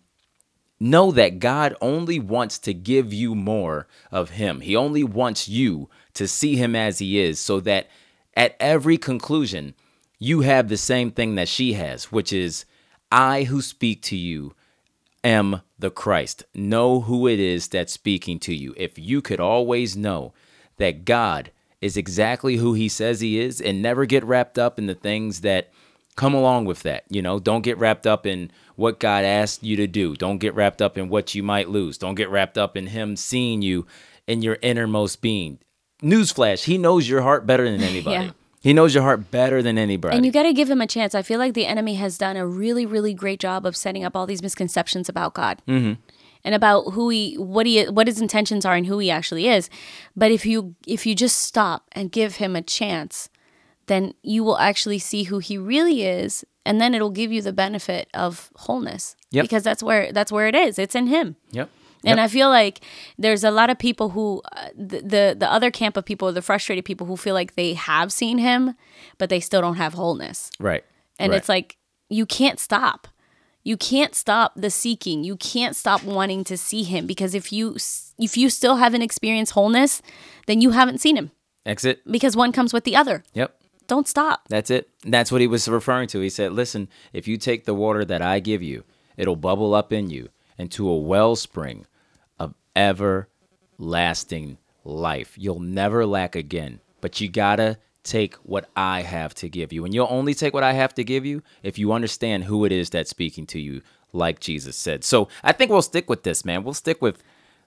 know 0.78 1.10
that 1.10 1.40
God 1.40 1.74
only 1.80 2.20
wants 2.20 2.58
to 2.60 2.72
give 2.72 3.12
you 3.12 3.34
more 3.34 3.88
of 4.12 4.30
Him. 4.30 4.60
He 4.60 4.76
only 4.76 5.02
wants 5.02 5.48
you 5.48 5.90
to 6.14 6.28
see 6.28 6.54
Him 6.54 6.76
as 6.76 7.00
He 7.00 7.18
is, 7.18 7.40
so 7.40 7.58
that 7.60 7.88
at 8.34 8.56
every 8.60 8.96
conclusion, 8.96 9.74
you 10.20 10.42
have 10.42 10.68
the 10.68 10.76
same 10.76 11.10
thing 11.10 11.34
that 11.34 11.48
she 11.48 11.72
has, 11.72 12.12
which 12.12 12.32
is, 12.32 12.64
I 13.10 13.42
who 13.42 13.60
speak 13.60 14.02
to 14.02 14.16
you 14.16 14.54
am 15.24 15.62
the 15.78 15.90
Christ. 15.90 16.44
Know 16.54 17.00
who 17.00 17.26
it 17.26 17.40
is 17.40 17.66
that's 17.66 17.92
speaking 17.92 18.38
to 18.40 18.54
you. 18.54 18.72
If 18.76 18.98
you 18.98 19.20
could 19.20 19.40
always 19.40 19.96
know 19.96 20.32
that 20.78 21.04
God 21.04 21.50
is 21.80 21.96
exactly 21.96 22.56
who 22.56 22.74
he 22.74 22.88
says 22.88 23.20
he 23.20 23.38
is 23.38 23.60
and 23.60 23.80
never 23.80 24.06
get 24.06 24.24
wrapped 24.24 24.58
up 24.58 24.78
in 24.78 24.86
the 24.86 24.94
things 24.94 25.42
that 25.42 25.70
come 26.16 26.34
along 26.34 26.64
with 26.64 26.82
that. 26.82 27.04
You 27.08 27.22
know, 27.22 27.38
don't 27.38 27.62
get 27.62 27.78
wrapped 27.78 28.06
up 28.06 28.26
in 28.26 28.50
what 28.74 28.98
God 28.98 29.24
asked 29.24 29.62
you 29.62 29.76
to 29.76 29.86
do. 29.86 30.16
Don't 30.16 30.38
get 30.38 30.54
wrapped 30.54 30.82
up 30.82 30.98
in 30.98 31.08
what 31.08 31.34
you 31.34 31.42
might 31.42 31.68
lose. 31.68 31.98
Don't 31.98 32.16
get 32.16 32.30
wrapped 32.30 32.58
up 32.58 32.76
in 32.76 32.88
him 32.88 33.14
seeing 33.16 33.62
you 33.62 33.86
in 34.26 34.42
your 34.42 34.58
innermost 34.62 35.22
being. 35.22 35.58
Newsflash, 36.02 36.64
he 36.64 36.78
knows 36.78 37.08
your 37.08 37.22
heart 37.22 37.46
better 37.46 37.70
than 37.70 37.82
anybody. 37.82 38.26
Yeah. 38.26 38.32
He 38.60 38.72
knows 38.72 38.92
your 38.92 39.04
heart 39.04 39.30
better 39.30 39.62
than 39.62 39.78
anybody. 39.78 40.16
And 40.16 40.26
you 40.26 40.32
got 40.32 40.42
to 40.42 40.52
give 40.52 40.68
him 40.68 40.80
a 40.80 40.86
chance. 40.86 41.14
I 41.14 41.22
feel 41.22 41.38
like 41.38 41.54
the 41.54 41.66
enemy 41.66 41.94
has 41.94 42.18
done 42.18 42.36
a 42.36 42.44
really, 42.46 42.84
really 42.84 43.14
great 43.14 43.38
job 43.38 43.64
of 43.64 43.76
setting 43.76 44.04
up 44.04 44.16
all 44.16 44.26
these 44.26 44.42
misconceptions 44.42 45.08
about 45.08 45.34
God 45.34 45.62
Mm-hmm. 45.68 45.92
And 46.44 46.54
about 46.54 46.92
who 46.92 47.08
he, 47.08 47.34
what 47.36 47.66
he, 47.66 47.84
what 47.84 48.06
his 48.06 48.20
intentions 48.20 48.64
are, 48.64 48.74
and 48.74 48.86
who 48.86 48.98
he 48.98 49.10
actually 49.10 49.48
is. 49.48 49.68
But 50.16 50.30
if 50.30 50.46
you, 50.46 50.74
if 50.86 51.06
you 51.06 51.14
just 51.14 51.38
stop 51.38 51.88
and 51.92 52.12
give 52.12 52.36
him 52.36 52.56
a 52.56 52.62
chance, 52.62 53.28
then 53.86 54.14
you 54.22 54.44
will 54.44 54.58
actually 54.58 54.98
see 54.98 55.24
who 55.24 55.38
he 55.38 55.56
really 55.58 56.02
is, 56.02 56.44
and 56.66 56.80
then 56.80 56.94
it'll 56.94 57.10
give 57.10 57.32
you 57.32 57.42
the 57.42 57.52
benefit 57.52 58.08
of 58.14 58.50
wholeness. 58.56 59.16
Yep. 59.30 59.44
Because 59.44 59.62
that's 59.62 59.82
where 59.82 60.12
that's 60.12 60.32
where 60.32 60.46
it 60.48 60.54
is. 60.54 60.78
It's 60.78 60.94
in 60.94 61.06
him. 61.06 61.36
yep. 61.50 61.70
And 62.04 62.18
Yep. 62.18 62.24
I 62.24 62.28
feel 62.28 62.48
like 62.48 62.80
there's 63.18 63.42
a 63.42 63.50
lot 63.50 63.70
of 63.70 63.78
people 63.78 64.10
who, 64.10 64.40
uh, 64.52 64.68
the, 64.76 65.00
the 65.00 65.36
the 65.36 65.52
other 65.52 65.70
camp 65.70 65.96
of 65.96 66.04
people, 66.04 66.32
the 66.32 66.42
frustrated 66.42 66.84
people 66.84 67.06
who 67.08 67.16
feel 67.16 67.34
like 67.34 67.56
they 67.56 67.74
have 67.74 68.12
seen 68.12 68.38
him, 68.38 68.74
but 69.18 69.30
they 69.30 69.40
still 69.40 69.60
don't 69.60 69.76
have 69.76 69.94
wholeness. 69.94 70.50
right. 70.60 70.84
And 71.18 71.32
right. 71.32 71.36
it's 71.38 71.48
like 71.48 71.76
you 72.08 72.24
can't 72.26 72.60
stop. 72.60 73.08
You 73.64 73.76
can't 73.76 74.14
stop 74.14 74.52
the 74.56 74.70
seeking. 74.70 75.24
You 75.24 75.36
can't 75.36 75.76
stop 75.76 76.02
wanting 76.02 76.44
to 76.44 76.56
see 76.56 76.82
him 76.84 77.06
because 77.06 77.34
if 77.34 77.52
you 77.52 77.76
if 78.18 78.36
you 78.36 78.50
still 78.50 78.76
haven't 78.76 79.02
experienced 79.02 79.52
wholeness, 79.52 80.00
then 80.46 80.60
you 80.60 80.70
haven't 80.70 81.00
seen 81.00 81.16
him 81.16 81.30
exit. 81.66 82.00
because 82.10 82.36
one 82.36 82.52
comes 82.52 82.72
with 82.72 82.84
the 82.84 82.96
other. 82.96 83.24
Yep. 83.34 83.54
Don't 83.86 84.08
stop. 84.08 84.48
That's 84.48 84.70
it. 84.70 84.88
That's 85.04 85.32
what 85.32 85.40
he 85.40 85.46
was 85.46 85.66
referring 85.68 86.08
to. 86.08 86.20
He 86.20 86.28
said, 86.30 86.52
Listen, 86.52 86.88
if 87.12 87.26
you 87.26 87.36
take 87.36 87.64
the 87.64 87.74
water 87.74 88.04
that 88.04 88.20
I 88.22 88.38
give 88.40 88.62
you, 88.62 88.84
it'll 89.16 89.36
bubble 89.36 89.74
up 89.74 89.92
in 89.92 90.10
you 90.10 90.28
into 90.58 90.88
a 90.88 90.96
wellspring 90.96 91.86
of 92.38 92.54
everlasting 92.76 94.58
life. 94.84 95.34
You'll 95.36 95.60
never 95.60 96.04
lack 96.06 96.36
again. 96.36 96.80
But 97.00 97.20
you 97.20 97.28
gotta 97.28 97.78
take 98.08 98.34
what 98.36 98.68
I 98.76 99.02
have 99.02 99.34
to 99.36 99.48
give 99.48 99.72
you. 99.72 99.84
And 99.84 99.94
you'll 99.94 100.08
only 100.10 100.34
take 100.34 100.54
what 100.54 100.62
I 100.62 100.72
have 100.72 100.94
to 100.94 101.04
give 101.04 101.24
you 101.26 101.42
if 101.62 101.78
you 101.78 101.92
understand 101.92 102.44
who 102.44 102.64
it 102.64 102.72
is 102.72 102.90
that's 102.90 103.10
speaking 103.10 103.46
to 103.48 103.60
you, 103.60 103.82
like 104.12 104.40
Jesus 104.40 104.76
said. 104.76 105.04
So 105.04 105.28
I 105.42 105.52
think 105.52 105.70
we'll 105.70 105.82
stick 105.82 106.08
with 106.08 106.22
this, 106.22 106.44
man. 106.44 106.64
We'll 106.64 106.74
stick 106.74 107.00
with 107.02 107.22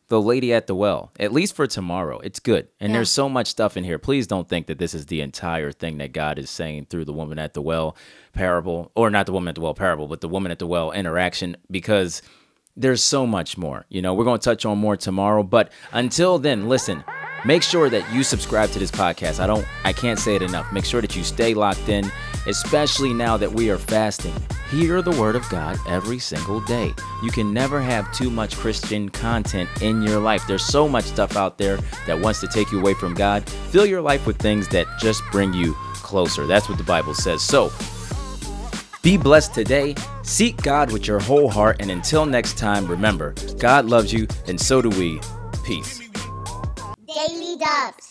the 0.08 0.22
lady 0.22 0.54
at 0.54 0.68
the 0.68 0.76
well, 0.76 1.12
at 1.20 1.32
least 1.32 1.56
for 1.56 1.68
tomorrow. 1.68 2.20
It's 2.20 2.40
good. 2.40 2.68
And 2.82 2.92
Yeah. 2.92 2.98
there's 2.98 3.10
so 3.10 3.30
much 3.30 3.48
stuff 3.48 3.78
in 3.78 3.86
here. 3.86 3.98
Please 3.98 4.28
don't 4.28 4.50
think 4.50 4.68
that 4.68 4.78
this 4.78 4.94
is 4.94 5.06
the 5.06 5.22
entire 5.22 5.72
thing 5.72 6.00
that 6.00 6.12
God 6.12 6.38
is 6.38 6.50
saying 6.50 6.88
through 6.90 7.06
the 7.06 7.14
woman 7.14 7.40
at 7.40 7.54
the 7.54 7.62
well 7.62 7.96
parable, 8.34 8.92
or 8.94 9.10
not 9.10 9.26
the 9.26 9.32
woman 9.32 9.48
at 9.50 9.56
the 9.56 9.62
well 9.62 9.74
parable, 9.74 10.08
but 10.08 10.20
the 10.20 10.28
woman 10.28 10.52
at 10.52 10.60
the 10.60 10.68
well 10.68 10.92
interaction, 10.92 11.56
because 11.70 12.22
there's 12.76 13.04
so 13.04 13.26
much 13.26 13.58
more. 13.58 13.86
You 13.90 14.02
know, 14.02 14.14
we're 14.14 14.26
going 14.26 14.40
to 14.40 14.44
touch 14.44 14.66
on 14.66 14.78
more 14.78 14.98
tomorrow. 14.98 15.44
But 15.44 15.72
until 15.94 16.40
then, 16.40 16.68
listen, 16.68 17.04
make 17.46 17.64
sure 17.64 17.90
that 17.90 18.10
you 18.14 18.24
subscribe 18.24 18.70
to 18.72 18.80
this 18.80 18.92
podcast. 18.92 19.40
I 19.40 19.48
don't, 19.48 19.66
I 19.84 19.94
can't 19.94 20.20
say 20.20 20.36
it 20.36 20.42
enough. 20.42 20.72
Make 20.72 20.86
sure 20.86 21.02
that 21.02 21.16
you 21.16 21.24
stay 21.24 21.54
locked 21.54 21.90
in, 21.90 22.12
especially 22.48 23.14
now 23.14 23.38
that 23.38 23.52
we 23.52 23.70
are 23.70 23.78
fasting. 23.78 24.34
Hear 24.70 25.02
the 25.02 25.12
word 25.12 25.36
of 25.36 25.48
God 25.50 25.78
every 25.88 26.20
single 26.20 26.62
day. 26.62 26.94
You 27.24 27.32
can 27.32 27.54
never 27.54 27.82
have 27.82 28.12
too 28.14 28.30
much 28.30 28.56
Christian 28.56 29.10
content 29.10 29.70
in 29.82 30.02
your 30.02 30.20
life. 30.20 30.44
There's 30.48 30.66
so 30.66 30.88
much 30.88 31.06
stuff 31.06 31.36
out 31.36 31.58
there 31.58 31.78
that 32.08 32.20
wants 32.20 32.40
to 32.42 32.48
take 32.48 32.72
you 32.72 32.80
away 32.80 32.94
from 32.94 33.14
God. 33.14 33.48
Fill 33.70 33.86
your 33.86 34.02
life 34.02 34.26
with 34.26 34.38
things 34.38 34.68
that 34.70 34.88
just 35.00 35.22
bring 35.32 35.54
you 35.54 35.74
closer. 35.96 36.46
That's 36.48 36.70
what 36.70 36.78
the 36.78 36.84
Bible 36.84 37.14
says. 37.14 37.42
So, 37.42 37.72
be 39.02 39.18
blessed 39.18 39.54
today. 39.54 39.96
Seek 40.22 40.62
God 40.62 40.92
with 40.92 41.08
your 41.08 41.20
whole 41.20 41.50
heart. 41.50 41.78
And 41.80 41.90
until 41.90 42.26
next 42.26 42.58
time, 42.58 42.86
remember, 42.86 43.34
God 43.58 43.86
loves 43.86 44.14
you, 44.14 44.28
and 44.48 44.60
so 44.60 44.82
do 44.82 44.90
we. 44.90 45.20
Peace. 45.64 46.11
Daily 47.14 47.58
Dubs. 47.58 48.08